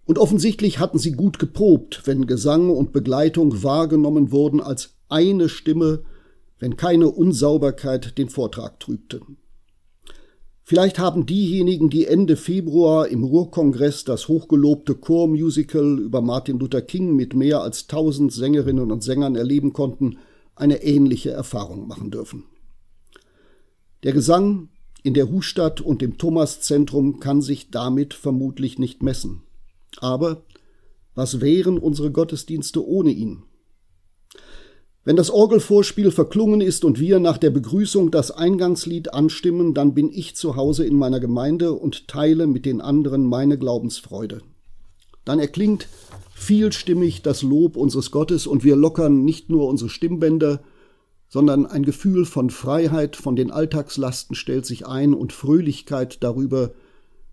Und 0.04 0.18
offensichtlich 0.18 0.78
hatten 0.78 0.98
sie 0.98 1.12
gut 1.12 1.38
geprobt, 1.38 2.02
wenn 2.04 2.26
Gesang 2.26 2.70
und 2.70 2.92
Begleitung 2.92 3.62
wahrgenommen 3.62 4.30
wurden 4.30 4.60
als 4.60 4.94
eine 5.08 5.48
Stimme, 5.48 6.04
wenn 6.58 6.76
keine 6.76 7.08
Unsauberkeit 7.08 8.18
den 8.18 8.28
Vortrag 8.28 8.78
trübte. 8.78 9.20
Vielleicht 10.72 10.98
haben 10.98 11.26
diejenigen, 11.26 11.90
die 11.90 12.06
Ende 12.06 12.34
Februar 12.34 13.06
im 13.06 13.24
Ruhrkongress 13.24 14.04
das 14.04 14.28
hochgelobte 14.28 14.94
Chormusical 14.94 15.98
über 15.98 16.22
Martin 16.22 16.58
Luther 16.58 16.80
King 16.80 17.14
mit 17.14 17.34
mehr 17.34 17.60
als 17.60 17.88
tausend 17.88 18.32
Sängerinnen 18.32 18.90
und 18.90 19.02
Sängern 19.02 19.36
erleben 19.36 19.74
konnten, 19.74 20.16
eine 20.56 20.82
ähnliche 20.82 21.30
Erfahrung 21.30 21.88
machen 21.88 22.10
dürfen. 22.10 22.44
Der 24.02 24.14
Gesang 24.14 24.70
in 25.02 25.12
der 25.12 25.30
Hustadt 25.30 25.82
und 25.82 26.00
dem 26.00 26.16
Thomaszentrum 26.16 27.20
kann 27.20 27.42
sich 27.42 27.70
damit 27.70 28.14
vermutlich 28.14 28.78
nicht 28.78 29.02
messen. 29.02 29.42
Aber 29.98 30.40
was 31.14 31.42
wären 31.42 31.76
unsere 31.76 32.10
Gottesdienste 32.10 32.82
ohne 32.82 33.10
ihn? 33.10 33.42
Wenn 35.04 35.16
das 35.16 35.30
Orgelvorspiel 35.30 36.12
verklungen 36.12 36.60
ist 36.60 36.84
und 36.84 37.00
wir 37.00 37.18
nach 37.18 37.36
der 37.36 37.50
Begrüßung 37.50 38.12
das 38.12 38.30
Eingangslied 38.30 39.12
anstimmen, 39.12 39.74
dann 39.74 39.94
bin 39.94 40.12
ich 40.12 40.36
zu 40.36 40.54
Hause 40.54 40.86
in 40.86 40.94
meiner 40.94 41.18
Gemeinde 41.18 41.72
und 41.72 42.06
teile 42.06 42.46
mit 42.46 42.64
den 42.64 42.80
anderen 42.80 43.24
meine 43.24 43.58
Glaubensfreude. 43.58 44.42
Dann 45.24 45.40
erklingt 45.40 45.88
vielstimmig 46.34 47.22
das 47.22 47.42
Lob 47.42 47.76
unseres 47.76 48.12
Gottes 48.12 48.46
und 48.46 48.62
wir 48.62 48.76
lockern 48.76 49.24
nicht 49.24 49.50
nur 49.50 49.68
unsere 49.68 49.90
Stimmbänder, 49.90 50.62
sondern 51.28 51.66
ein 51.66 51.84
Gefühl 51.84 52.24
von 52.24 52.50
Freiheit 52.50 53.16
von 53.16 53.34
den 53.34 53.50
Alltagslasten 53.50 54.36
stellt 54.36 54.66
sich 54.66 54.86
ein 54.86 55.14
und 55.14 55.32
Fröhlichkeit 55.32 56.22
darüber, 56.22 56.72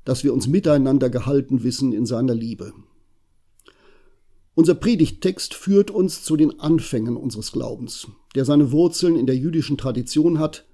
dass 0.05 0.23
wir 0.23 0.33
uns 0.33 0.47
miteinander 0.47 1.11
gehalten 1.11 1.63
wissen 1.63 1.93
in 1.93 2.07
seiner 2.07 2.33
Liebe. 2.33 2.73
Unser 4.59 4.75
Predigttext 4.75 5.53
führt 5.53 5.89
uns 5.89 6.21
zu 6.21 6.35
den 6.35 6.59
Anfängen 6.59 7.15
unseres 7.15 7.53
Glaubens, 7.53 8.07
der 8.35 8.43
seine 8.43 8.73
Wurzeln 8.73 9.15
in 9.15 9.25
der 9.25 9.37
jüdischen 9.37 9.77
Tradition 9.77 10.37
hat 10.37 10.65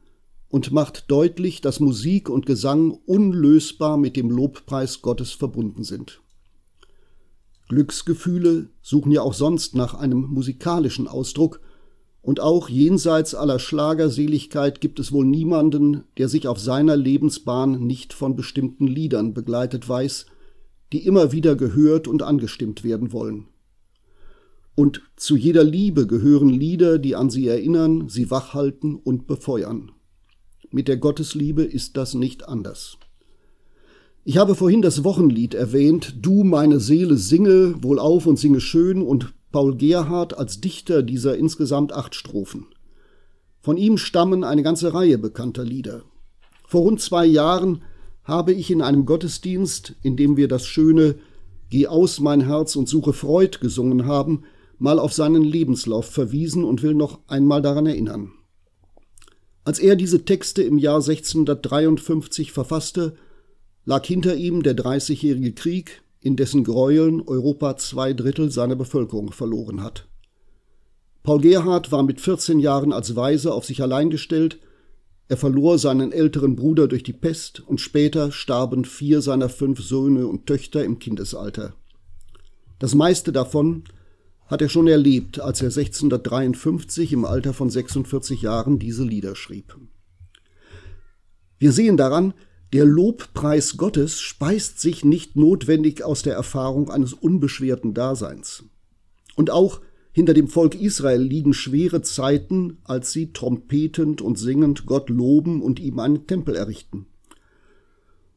und 0.49 0.71
macht 0.71 1.11
deutlich, 1.11 1.61
dass 1.61 1.79
Musik 1.79 2.27
und 2.27 2.47
Gesang 2.47 2.97
unlösbar 3.05 3.97
mit 3.97 4.15
dem 4.15 4.31
Lobpreis 4.31 5.03
Gottes 5.03 5.33
verbunden 5.33 5.83
sind. 5.83 6.23
Glücksgefühle 7.69 8.69
suchen 8.81 9.11
ja 9.11 9.21
auch 9.21 9.35
sonst 9.35 9.75
nach 9.75 9.93
einem 9.93 10.31
musikalischen 10.31 11.07
Ausdruck, 11.07 11.61
und 12.23 12.39
auch 12.39 12.69
jenseits 12.69 13.35
aller 13.35 13.59
Schlagerseligkeit 13.59 14.81
gibt 14.81 14.99
es 14.99 15.11
wohl 15.11 15.27
niemanden, 15.27 16.05
der 16.17 16.27
sich 16.27 16.47
auf 16.47 16.59
seiner 16.59 16.97
Lebensbahn 16.97 17.85
nicht 17.85 18.13
von 18.13 18.35
bestimmten 18.35 18.87
Liedern 18.87 19.35
begleitet 19.35 19.87
weiß, 19.87 20.25
die 20.91 21.05
immer 21.05 21.31
wieder 21.31 21.55
gehört 21.55 22.07
und 22.07 22.23
angestimmt 22.23 22.83
werden 22.83 23.13
wollen. 23.13 23.49
Und 24.75 25.01
zu 25.15 25.37
jeder 25.37 25.63
Liebe 25.63 26.05
gehören 26.05 26.49
Lieder, 26.49 26.99
die 26.99 27.15
an 27.15 27.29
sie 27.29 27.47
erinnern, 27.47 28.09
sie 28.09 28.29
wachhalten 28.29 28.95
und 28.95 29.25
befeuern. 29.25 29.91
Mit 30.69 30.89
der 30.89 30.97
Gottesliebe 30.97 31.63
ist 31.63 31.95
das 31.95 32.13
nicht 32.13 32.47
anders. 32.47 32.97
Ich 34.25 34.37
habe 34.37 34.55
vorhin 34.55 34.81
das 34.81 35.03
Wochenlied 35.03 35.53
erwähnt, 35.53 36.15
Du 36.21 36.43
meine 36.43 36.79
Seele 36.79 37.15
singe, 37.15 37.75
wohlauf 37.81 38.25
und 38.25 38.37
singe 38.37 38.59
schön, 38.59 39.01
und 39.01 39.33
Paul 39.51 39.77
Gerhardt 39.77 40.37
als 40.37 40.59
Dichter 40.59 41.03
dieser 41.03 41.37
insgesamt 41.37 41.93
acht 41.93 42.13
Strophen. 42.13 42.65
Von 43.61 43.77
ihm 43.77 43.97
stammen 43.97 44.43
eine 44.43 44.63
ganze 44.63 44.93
Reihe 44.93 45.17
bekannter 45.17 45.63
Lieder. 45.63 46.03
Vor 46.67 46.81
rund 46.81 46.99
zwei 46.99 47.25
Jahren 47.25 47.83
habe 48.23 48.51
ich 48.51 48.69
in 48.71 48.81
einem 48.81 49.05
Gottesdienst, 49.05 49.95
in 50.01 50.17
dem 50.17 50.35
wir 50.35 50.47
das 50.47 50.65
schöne 50.65 51.15
Geh 51.69 51.87
aus 51.87 52.19
mein 52.19 52.41
Herz 52.41 52.75
und 52.75 52.89
suche 52.89 53.13
Freud 53.13 53.59
gesungen 53.59 54.05
haben, 54.05 54.43
mal 54.77 54.99
auf 54.99 55.13
seinen 55.13 55.43
Lebenslauf 55.43 56.05
verwiesen 56.05 56.63
und 56.63 56.83
will 56.83 56.93
noch 56.93 57.19
einmal 57.27 57.61
daran 57.61 57.85
erinnern. 57.85 58.31
Als 59.63 59.79
er 59.79 59.95
diese 59.95 60.25
Texte 60.25 60.61
im 60.61 60.77
Jahr 60.77 60.97
1653 60.97 62.51
verfasste, 62.51 63.15
lag 63.85 64.05
hinter 64.05 64.35
ihm 64.35 64.63
der 64.63 64.73
Dreißigjährige 64.73 65.53
Krieg, 65.53 66.03
in 66.19 66.35
dessen 66.35 66.63
Gräueln 66.63 67.21
Europa 67.21 67.77
zwei 67.77 68.13
Drittel 68.13 68.51
seiner 68.51 68.75
Bevölkerung 68.75 69.31
verloren 69.31 69.81
hat. 69.81 70.07
Paul 71.23 71.41
Gerhard 71.41 71.91
war 71.91 72.03
mit 72.03 72.21
14 72.21 72.59
Jahren 72.59 72.93
als 72.93 73.15
Waise 73.15 73.53
auf 73.53 73.65
sich 73.65 73.81
allein 73.81 74.09
gestellt, 74.09 74.59
er 75.27 75.37
verlor 75.37 75.79
seinen 75.79 76.11
älteren 76.11 76.55
Bruder 76.55 76.87
durch 76.87 77.01
die 77.01 77.13
Pest 77.13 77.63
und 77.65 77.81
später 77.81 78.31
starben 78.31 78.85
vier 78.85 79.21
seiner 79.21 79.49
fünf 79.49 79.81
Söhne 79.81 80.27
und 80.27 80.45
Töchter 80.45 80.83
im 80.83 80.99
Kindesalter. 80.99 81.73
Das 82.77 82.93
meiste 82.93 83.31
davon 83.31 83.85
hat 84.47 84.61
er 84.61 84.69
schon 84.69 84.87
erlebt, 84.87 85.39
als 85.39 85.61
er 85.61 85.67
1653 85.67 87.13
im 87.13 87.25
Alter 87.25 87.53
von 87.53 87.69
46 87.69 88.41
Jahren 88.41 88.79
diese 88.79 89.03
Lieder 89.03 89.35
schrieb. 89.35 89.75
Wir 91.57 91.71
sehen 91.71 91.97
daran, 91.97 92.33
der 92.73 92.85
Lobpreis 92.85 93.77
Gottes 93.77 94.19
speist 94.19 94.79
sich 94.79 95.05
nicht 95.05 95.35
notwendig 95.35 96.03
aus 96.03 96.23
der 96.23 96.35
Erfahrung 96.35 96.89
eines 96.89 97.13
unbeschwerten 97.13 97.93
Daseins. 97.93 98.65
Und 99.35 99.49
auch 99.49 99.81
hinter 100.11 100.33
dem 100.33 100.47
Volk 100.47 100.75
Israel 100.75 101.21
liegen 101.21 101.53
schwere 101.53 102.01
Zeiten, 102.01 102.77
als 102.83 103.11
sie 103.11 103.33
trompetend 103.33 104.21
und 104.21 104.37
singend 104.39 104.85
Gott 104.85 105.09
loben 105.09 105.61
und 105.61 105.79
ihm 105.79 105.99
einen 105.99 106.27
Tempel 106.27 106.55
errichten. 106.55 107.05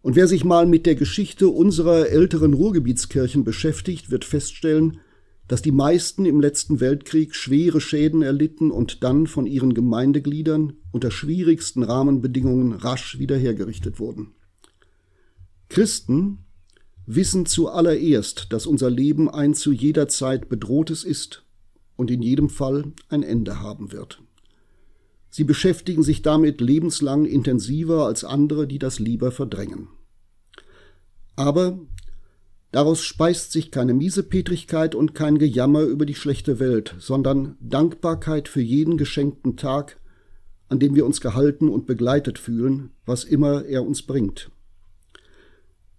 Und 0.03 0.17
wer 0.17 0.27
sich 0.29 0.45
mal 0.45 0.67
mit 0.67 0.87
der 0.87 0.95
Geschichte 0.95 1.49
unserer 1.49 2.09
älteren 2.09 2.55
Ruhrgebietskirchen 2.55 3.45
beschäftigt, 3.45 4.11
wird 4.11 4.25
feststellen, 4.25 5.01
dass 5.49 5.63
die 5.63 5.73
meisten 5.73 6.27
im 6.27 6.41
letzten 6.41 6.79
Weltkrieg 6.79 7.35
schwere 7.35 7.81
Schäden 7.81 8.23
erlitten 8.23 8.71
und 8.71 9.03
dann 9.03 9.27
von 9.27 9.47
ihren 9.47 9.73
Gemeindegliedern 9.73 10.75
unter 10.93 11.11
schwierigsten 11.11 11.83
Rahmenbedingungen 11.83 12.73
rasch 12.73 13.19
wiederhergerichtet 13.19 13.99
wurden. 13.99 14.35
Christen 15.71 16.45
wissen 17.07 17.47
zuallererst, 17.47 18.53
dass 18.53 18.67
unser 18.67 18.91
Leben 18.91 19.31
ein 19.31 19.55
zu 19.55 19.73
jeder 19.73 20.09
Zeit 20.09 20.51
bedrohtes 20.51 21.05
ist 21.05 21.45
und 21.97 22.11
in 22.11 22.21
jedem 22.21 22.51
Fall 22.51 22.93
ein 23.09 23.23
Ende 23.23 23.61
haben 23.61 23.93
wird. 23.93 24.23
Sie 25.31 25.45
beschäftigen 25.45 26.03
sich 26.03 26.23
damit 26.23 26.61
lebenslang 26.61 27.25
intensiver 27.25 28.07
als 28.07 28.25
andere, 28.25 28.67
die 28.67 28.79
das 28.79 28.99
lieber 28.99 29.33
verdrängen. 29.33 29.89
Aber 31.37 31.79
Daraus 32.71 33.03
speist 33.03 33.53
sich 33.53 33.71
keine 33.71 33.95
Miesepetrigkeit 33.95 34.95
und 34.95 35.15
kein 35.15 35.39
Gejammer 35.39 35.83
über 35.83 36.05
die 36.05 36.15
schlechte 36.15 36.61
Welt, 36.61 36.95
sondern 36.99 37.57
Dankbarkeit 37.61 38.49
für 38.49 38.61
jeden 38.61 38.99
geschenkten 38.99 39.57
Tag, 39.57 39.99
an 40.69 40.79
dem 40.79 40.95
wir 40.95 41.07
uns 41.07 41.23
gehalten 41.23 41.71
und 41.71 41.87
begleitet 41.87 42.39
fühlen, 42.39 42.91
was 43.07 43.25
immer 43.25 43.65
er 43.65 43.87
uns 43.87 44.03
bringt. 44.03 44.51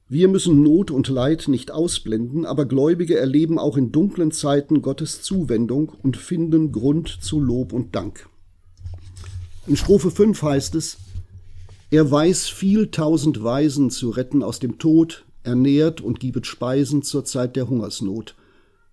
Wir 0.07 0.28
müssen 0.28 0.63
Not 0.63 0.89
und 0.89 1.07
Leid 1.07 1.47
nicht 1.47 1.72
ausblenden, 1.72 2.45
aber 2.45 2.65
Gläubige 2.65 3.17
erleben 3.17 3.59
auch 3.59 3.78
in 3.78 3.91
dunklen 3.91 4.32
Zeiten 4.32 4.82
Gottes 4.82 5.22
Zuwendung 5.22 5.89
und 5.89 6.17
finden 6.17 6.72
Grund 6.72 7.20
zu 7.22 7.39
Lob 7.39 7.74
und 7.74 7.95
Dank. 7.95 8.28
In 9.67 9.78
Strophe 9.78 10.09
5 10.09 10.41
heißt 10.41 10.74
es, 10.76 10.97
er 11.91 12.09
weiß 12.09 12.47
viel 12.47 12.89
tausend 12.89 13.43
Weisen 13.43 13.91
zu 13.91 14.09
retten 14.09 14.41
aus 14.41 14.59
dem 14.59 14.80
Tod, 14.80 15.26
ernährt 15.49 15.99
und 15.99 16.19
gibet 16.19 16.45
Speisen 16.45 17.01
zur 17.01 17.25
Zeit 17.25 17.55
der 17.55 17.67
Hungersnot, 17.67 18.35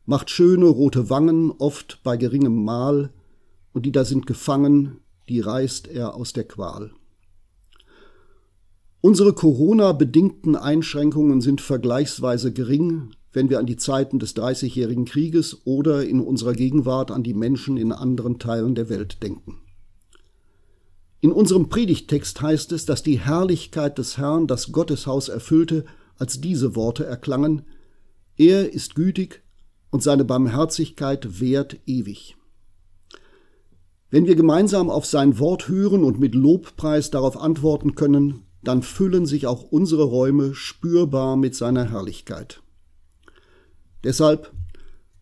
macht 0.06 0.30
schöne 0.30 0.66
rote 0.66 1.10
Wangen, 1.10 1.52
oft 1.52 2.00
bei 2.02 2.16
geringem 2.16 2.64
Mahl, 2.64 3.10
und 3.72 3.86
die 3.86 3.92
da 3.92 4.04
sind 4.04 4.26
gefangen, 4.26 4.98
die 5.28 5.40
reißt 5.40 5.88
er 5.88 6.14
aus 6.14 6.32
der 6.32 6.44
Qual. 6.44 6.92
Unsere 9.00 9.34
Corona-bedingten 9.34 10.56
Einschränkungen 10.56 11.40
sind 11.40 11.60
vergleichsweise 11.60 12.52
gering, 12.52 13.10
wenn 13.32 13.50
wir 13.50 13.58
an 13.58 13.66
die 13.66 13.76
Zeiten 13.76 14.18
des 14.18 14.34
Dreißigjährigen 14.34 15.04
Krieges 15.04 15.66
oder 15.66 16.04
in 16.06 16.20
unserer 16.20 16.54
Gegenwart 16.54 17.10
an 17.10 17.22
die 17.22 17.34
Menschen 17.34 17.76
in 17.76 17.92
anderen 17.92 18.38
Teilen 18.38 18.74
der 18.74 18.88
Welt 18.88 19.22
denken. 19.22 19.58
In 21.20 21.32
unserem 21.32 21.68
Predigttext 21.68 22.40
heißt 22.40 22.72
es, 22.72 22.86
dass 22.86 23.02
die 23.02 23.18
Herrlichkeit 23.18 23.98
des 23.98 24.16
Herrn 24.16 24.46
das 24.46 24.72
Gotteshaus 24.72 25.28
erfüllte 25.28 25.84
als 26.18 26.40
diese 26.40 26.76
Worte 26.76 27.04
erklangen, 27.04 27.62
er 28.36 28.72
ist 28.72 28.94
gütig 28.94 29.42
und 29.90 30.02
seine 30.02 30.24
Barmherzigkeit 30.24 31.40
währt 31.40 31.78
ewig. 31.86 32.36
Wenn 34.10 34.26
wir 34.26 34.36
gemeinsam 34.36 34.88
auf 34.88 35.04
sein 35.06 35.38
Wort 35.38 35.68
hören 35.68 36.04
und 36.04 36.20
mit 36.20 36.34
Lobpreis 36.34 37.10
darauf 37.10 37.36
antworten 37.36 37.94
können, 37.94 38.46
dann 38.62 38.82
füllen 38.82 39.26
sich 39.26 39.46
auch 39.46 39.62
unsere 39.62 40.04
Räume 40.04 40.54
spürbar 40.54 41.36
mit 41.36 41.54
seiner 41.54 41.90
Herrlichkeit. 41.90 42.62
Deshalb 44.04 44.52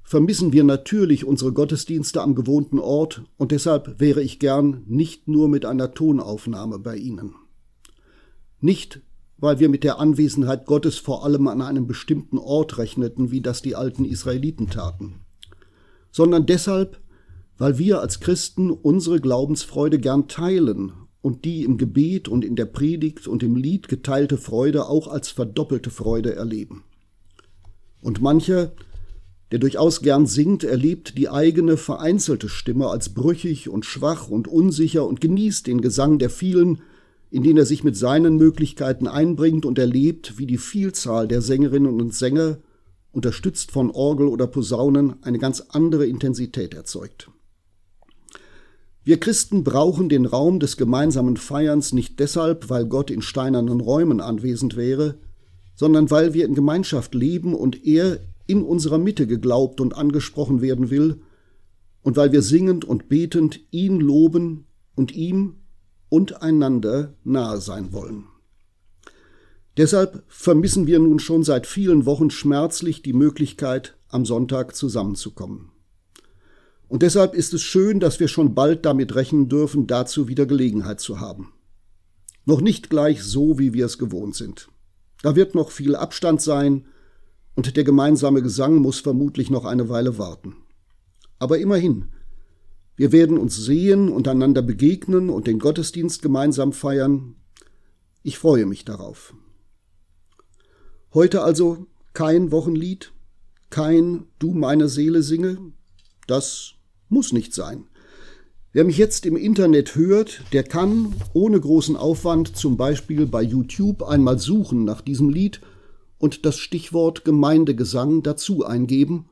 vermissen 0.02 0.52
wir 0.52 0.64
natürlich 0.64 1.24
unsere 1.24 1.52
Gottesdienste 1.52 2.20
am 2.20 2.34
gewohnten 2.34 2.78
Ort 2.78 3.22
und 3.36 3.52
deshalb 3.52 4.00
wäre 4.00 4.22
ich 4.22 4.38
gern 4.38 4.82
nicht 4.86 5.28
nur 5.28 5.48
mit 5.48 5.64
einer 5.64 5.92
Tonaufnahme 5.92 6.78
bei 6.78 6.96
Ihnen. 6.96 7.34
Nicht, 8.60 9.00
weil 9.44 9.60
wir 9.60 9.68
mit 9.68 9.84
der 9.84 10.00
Anwesenheit 10.00 10.64
Gottes 10.64 10.96
vor 10.96 11.22
allem 11.22 11.48
an 11.48 11.60
einem 11.60 11.86
bestimmten 11.86 12.38
Ort 12.38 12.78
rechneten, 12.78 13.30
wie 13.30 13.42
das 13.42 13.60
die 13.60 13.76
alten 13.76 14.06
Israeliten 14.06 14.70
taten, 14.70 15.20
sondern 16.10 16.46
deshalb, 16.46 16.98
weil 17.58 17.76
wir 17.78 18.00
als 18.00 18.20
Christen 18.20 18.70
unsere 18.70 19.20
Glaubensfreude 19.20 19.98
gern 19.98 20.28
teilen 20.28 20.92
und 21.20 21.44
die 21.44 21.62
im 21.62 21.76
Gebet 21.76 22.26
und 22.26 22.42
in 22.42 22.56
der 22.56 22.64
Predigt 22.64 23.28
und 23.28 23.42
im 23.42 23.54
Lied 23.54 23.88
geteilte 23.88 24.38
Freude 24.38 24.88
auch 24.88 25.08
als 25.08 25.28
verdoppelte 25.28 25.90
Freude 25.90 26.34
erleben. 26.34 26.84
Und 28.00 28.22
mancher, 28.22 28.72
der 29.52 29.58
durchaus 29.58 30.00
gern 30.00 30.26
singt, 30.26 30.64
erlebt 30.64 31.18
die 31.18 31.28
eigene 31.28 31.76
vereinzelte 31.76 32.48
Stimme 32.48 32.88
als 32.88 33.10
brüchig 33.12 33.68
und 33.68 33.84
schwach 33.84 34.28
und 34.28 34.48
unsicher 34.48 35.06
und 35.06 35.20
genießt 35.20 35.66
den 35.66 35.82
Gesang 35.82 36.18
der 36.18 36.30
vielen, 36.30 36.80
in 37.34 37.42
den 37.42 37.56
er 37.56 37.66
sich 37.66 37.82
mit 37.82 37.96
seinen 37.96 38.36
Möglichkeiten 38.36 39.08
einbringt 39.08 39.66
und 39.66 39.76
erlebt, 39.76 40.38
wie 40.38 40.46
die 40.46 40.56
Vielzahl 40.56 41.26
der 41.26 41.42
Sängerinnen 41.42 42.00
und 42.00 42.14
Sänger, 42.14 42.58
unterstützt 43.10 43.72
von 43.72 43.90
Orgel 43.90 44.28
oder 44.28 44.46
Posaunen, 44.46 45.16
eine 45.22 45.40
ganz 45.40 45.60
andere 45.70 46.06
Intensität 46.06 46.74
erzeugt. 46.74 47.32
Wir 49.02 49.18
Christen 49.18 49.64
brauchen 49.64 50.08
den 50.08 50.26
Raum 50.26 50.60
des 50.60 50.76
gemeinsamen 50.76 51.36
Feierns 51.36 51.92
nicht 51.92 52.20
deshalb, 52.20 52.70
weil 52.70 52.86
Gott 52.86 53.10
in 53.10 53.20
steinernen 53.20 53.80
Räumen 53.80 54.20
anwesend 54.20 54.76
wäre, 54.76 55.18
sondern 55.74 56.12
weil 56.12 56.34
wir 56.34 56.44
in 56.44 56.54
Gemeinschaft 56.54 57.16
leben 57.16 57.52
und 57.52 57.84
er 57.84 58.20
in 58.46 58.62
unserer 58.62 58.98
Mitte 58.98 59.26
geglaubt 59.26 59.80
und 59.80 59.96
angesprochen 59.96 60.60
werden 60.60 60.88
will, 60.88 61.20
und 62.02 62.16
weil 62.16 62.30
wir 62.30 62.42
singend 62.42 62.84
und 62.84 63.08
betend 63.08 63.58
ihn 63.72 63.98
loben 63.98 64.68
und 64.94 65.16
ihm 65.16 65.63
und 66.14 66.42
einander 66.42 67.12
nahe 67.24 67.60
sein 67.60 67.92
wollen. 67.92 68.28
Deshalb 69.76 70.22
vermissen 70.28 70.86
wir 70.86 71.00
nun 71.00 71.18
schon 71.18 71.42
seit 71.42 71.66
vielen 71.66 72.06
Wochen 72.06 72.30
schmerzlich 72.30 73.02
die 73.02 73.12
Möglichkeit, 73.12 73.96
am 74.10 74.24
Sonntag 74.24 74.76
zusammenzukommen. 74.76 75.72
Und 76.86 77.02
deshalb 77.02 77.34
ist 77.34 77.52
es 77.52 77.62
schön, 77.62 77.98
dass 77.98 78.20
wir 78.20 78.28
schon 78.28 78.54
bald 78.54 78.84
damit 78.84 79.16
rechnen 79.16 79.48
dürfen, 79.48 79.88
dazu 79.88 80.28
wieder 80.28 80.46
Gelegenheit 80.46 81.00
zu 81.00 81.18
haben. 81.18 81.52
Noch 82.44 82.60
nicht 82.60 82.90
gleich 82.90 83.24
so, 83.24 83.58
wie 83.58 83.72
wir 83.72 83.86
es 83.86 83.98
gewohnt 83.98 84.36
sind. 84.36 84.68
Da 85.24 85.34
wird 85.34 85.56
noch 85.56 85.72
viel 85.72 85.96
Abstand 85.96 86.40
sein, 86.40 86.86
und 87.56 87.76
der 87.76 87.82
gemeinsame 87.82 88.40
Gesang 88.40 88.76
muss 88.76 89.00
vermutlich 89.00 89.50
noch 89.50 89.64
eine 89.64 89.88
Weile 89.88 90.16
warten. 90.16 90.54
Aber 91.40 91.58
immerhin, 91.58 92.12
wir 92.96 93.12
werden 93.12 93.38
uns 93.38 93.56
sehen 93.56 94.08
und 94.08 94.28
einander 94.28 94.62
begegnen 94.62 95.30
und 95.30 95.46
den 95.46 95.58
Gottesdienst 95.58 96.22
gemeinsam 96.22 96.72
feiern. 96.72 97.36
Ich 98.22 98.38
freue 98.38 98.66
mich 98.66 98.84
darauf. 98.84 99.34
Heute 101.12 101.42
also 101.42 101.86
kein 102.12 102.52
Wochenlied, 102.52 103.12
kein 103.70 104.26
Du 104.38 104.52
meine 104.52 104.88
Seele 104.88 105.22
singe, 105.22 105.58
das 106.26 106.74
muss 107.08 107.32
nicht 107.32 107.52
sein. 107.52 107.88
Wer 108.72 108.84
mich 108.84 108.98
jetzt 108.98 109.24
im 109.26 109.36
Internet 109.36 109.94
hört, 109.94 110.42
der 110.52 110.64
kann 110.64 111.14
ohne 111.32 111.60
großen 111.60 111.96
Aufwand 111.96 112.56
zum 112.56 112.76
Beispiel 112.76 113.26
bei 113.26 113.42
YouTube 113.42 114.02
einmal 114.02 114.38
suchen 114.38 114.84
nach 114.84 115.00
diesem 115.00 115.28
Lied 115.28 115.60
und 116.18 116.44
das 116.44 116.58
Stichwort 116.58 117.24
Gemeindegesang 117.24 118.22
dazu 118.22 118.64
eingeben, 118.64 119.28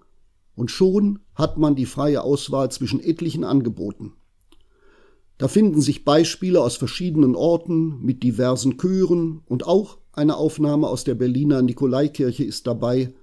und 0.55 0.71
schon 0.71 1.21
hat 1.35 1.59
man 1.59 1.75
die 1.75 1.87
freie 1.87 2.23
Auswahl 2.23 2.71
zwischen 2.71 3.01
etlichen 3.01 3.45
Angeboten. 3.45 4.13
Da 5.39 5.49
finden 5.49 5.81
sich 5.81 6.05
Beispiele 6.05 6.61
aus 6.61 6.77
verschiedenen 6.77 7.35
Orten 7.35 8.01
mit 8.01 8.23
diversen 8.23 8.77
Chören 8.79 9.41
und 9.47 9.67
auch 9.67 9.99
eine 10.13 10.37
Aufnahme 10.37 10.89
aus 10.89 11.05
der 11.05 11.15
Berliner 11.15 11.63
Nikolaikirche 11.63 12.45
ist 12.45 12.67
dabei, 12.67 13.15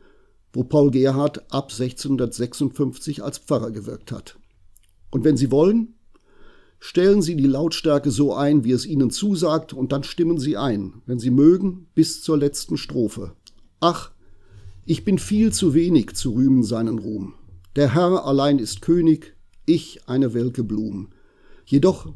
wo 0.51 0.63
Paul 0.63 0.91
Gerhard 0.91 1.53
ab 1.53 1.71
1656 1.71 3.23
als 3.23 3.37
Pfarrer 3.37 3.71
gewirkt 3.71 4.11
hat. 4.11 4.37
Und 5.11 5.23
wenn 5.23 5.37
Sie 5.37 5.51
wollen, 5.51 5.95
stellen 6.79 7.21
Sie 7.21 7.35
die 7.35 7.47
Lautstärke 7.47 8.09
so 8.09 8.33
ein, 8.33 8.63
wie 8.63 8.71
es 8.71 8.85
Ihnen 8.85 9.11
zusagt, 9.11 9.73
und 9.73 9.91
dann 9.91 10.03
stimmen 10.03 10.39
Sie 10.39 10.57
ein, 10.57 11.01
wenn 11.05 11.19
Sie 11.19 11.29
mögen, 11.29 11.87
bis 11.93 12.23
zur 12.23 12.37
letzten 12.37 12.77
Strophe. 12.77 13.33
Ach, 13.79 14.11
ich 14.89 15.05
bin 15.05 15.19
viel 15.19 15.53
zu 15.53 15.75
wenig 15.75 16.15
zu 16.15 16.31
rühmen 16.31 16.63
seinen 16.63 16.97
Ruhm. 16.97 17.35
Der 17.75 17.93
Herr 17.93 18.25
allein 18.25 18.57
ist 18.57 18.81
König, 18.81 19.35
ich 19.67 20.09
eine 20.09 20.33
welke 20.33 20.63
Blum. 20.63 21.09
Jedoch, 21.63 22.11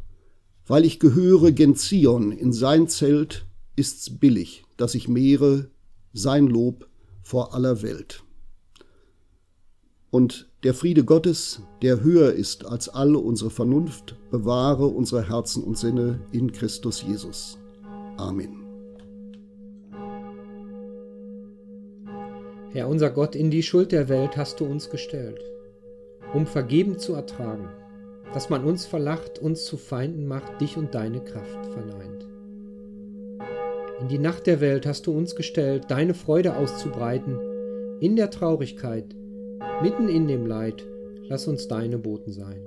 weil 0.66 0.84
ich 0.84 1.00
gehöre 1.00 1.52
gen 1.52 1.76
Zion 1.76 2.32
in 2.32 2.52
sein 2.52 2.88
Zelt, 2.88 3.46
ist's 3.76 4.18
billig, 4.18 4.66
dass 4.76 4.96
ich 4.96 5.08
mehre 5.08 5.70
sein 6.14 6.48
Lob 6.48 6.90
vor 7.22 7.54
aller 7.54 7.84
Welt. 7.84 8.24
Und 10.10 10.50
der 10.64 10.74
Friede 10.74 11.06
Gottes, 11.06 11.62
der 11.84 12.02
höher 12.02 12.34
ist 12.34 12.66
als 12.66 12.90
alle 12.90 13.20
unsere 13.20 13.52
Vernunft, 13.52 14.16
bewahre 14.32 14.88
unsere 14.88 15.30
Herzen 15.30 15.64
und 15.64 15.78
Sinne 15.78 16.22
in 16.32 16.52
Christus 16.52 17.04
Jesus. 17.04 17.60
Amen. 18.18 18.63
Herr 22.74 22.88
unser 22.88 23.12
Gott, 23.12 23.36
in 23.36 23.52
die 23.52 23.62
Schuld 23.62 23.92
der 23.92 24.10
Welt 24.10 24.36
hast 24.36 24.60
du 24.60 24.66
uns 24.66 24.90
gestellt, 24.90 25.40
um 26.34 26.48
vergeben 26.48 26.98
zu 26.98 27.14
ertragen, 27.14 27.70
dass 28.34 28.50
man 28.50 28.64
uns 28.64 28.88
verlacht, 28.88 29.38
uns 29.38 29.66
zu 29.66 29.78
Feinden 29.78 30.26
macht, 30.26 30.60
dich 30.60 30.76
und 30.76 30.96
deine 30.96 31.20
Kraft 31.20 31.68
verneint. 31.68 32.28
In 34.02 34.08
die 34.08 34.18
Nacht 34.18 34.48
der 34.48 34.60
Welt 34.60 34.88
hast 34.88 35.06
du 35.06 35.16
uns 35.16 35.36
gestellt, 35.36 35.84
deine 35.90 36.16
Freude 36.16 36.56
auszubreiten, 36.56 37.38
in 38.00 38.16
der 38.16 38.32
Traurigkeit, 38.32 39.06
mitten 39.84 40.10
in 40.10 40.28
dem 40.28 40.48
Leid, 40.48 40.84
lass 41.30 41.48
uns 41.48 41.68
deine 41.68 42.00
Boten 42.00 42.32
sein. 42.32 42.66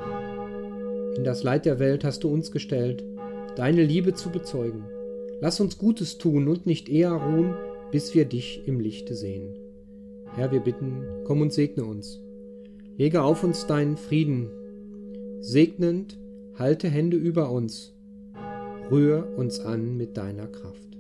In 1.16 1.24
das 1.24 1.42
Leid 1.42 1.66
der 1.66 1.80
Welt 1.80 2.04
hast 2.04 2.22
du 2.22 2.28
uns 2.28 2.52
gestellt, 2.52 3.02
deine 3.56 3.82
Liebe 3.82 4.14
zu 4.14 4.30
bezeugen. 4.30 4.84
Lass 5.40 5.58
uns 5.58 5.78
Gutes 5.78 6.16
tun 6.16 6.46
und 6.46 6.64
nicht 6.64 6.88
eher 6.88 7.10
ruhen, 7.10 7.56
bis 7.90 8.14
wir 8.14 8.24
dich 8.24 8.68
im 8.68 8.78
Lichte 8.78 9.16
sehen. 9.16 9.65
Herr, 10.34 10.52
wir 10.52 10.60
bitten, 10.60 11.02
komm 11.24 11.40
und 11.40 11.52
segne 11.52 11.84
uns. 11.84 12.20
Lege 12.96 13.22
auf 13.22 13.44
uns 13.44 13.66
deinen 13.66 13.96
Frieden. 13.96 14.50
Segnend, 15.40 16.18
halte 16.58 16.88
Hände 16.88 17.16
über 17.16 17.50
uns. 17.50 17.94
Rühr 18.90 19.36
uns 19.36 19.60
an 19.60 19.96
mit 19.96 20.16
deiner 20.16 20.46
Kraft. 20.46 20.96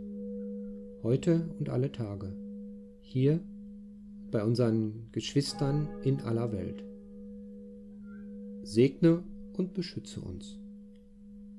Heute 1.02 1.48
und 1.58 1.68
alle 1.68 1.92
Tage. 1.92 2.32
Hier 3.00 3.40
bei 4.30 4.42
unseren 4.42 5.08
Geschwistern 5.12 5.88
in 6.02 6.20
aller 6.20 6.52
Welt. 6.52 6.84
Segne 8.62 9.22
und 9.56 9.74
beschütze 9.74 10.20
uns. 10.20 10.58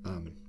Amen. 0.03 0.47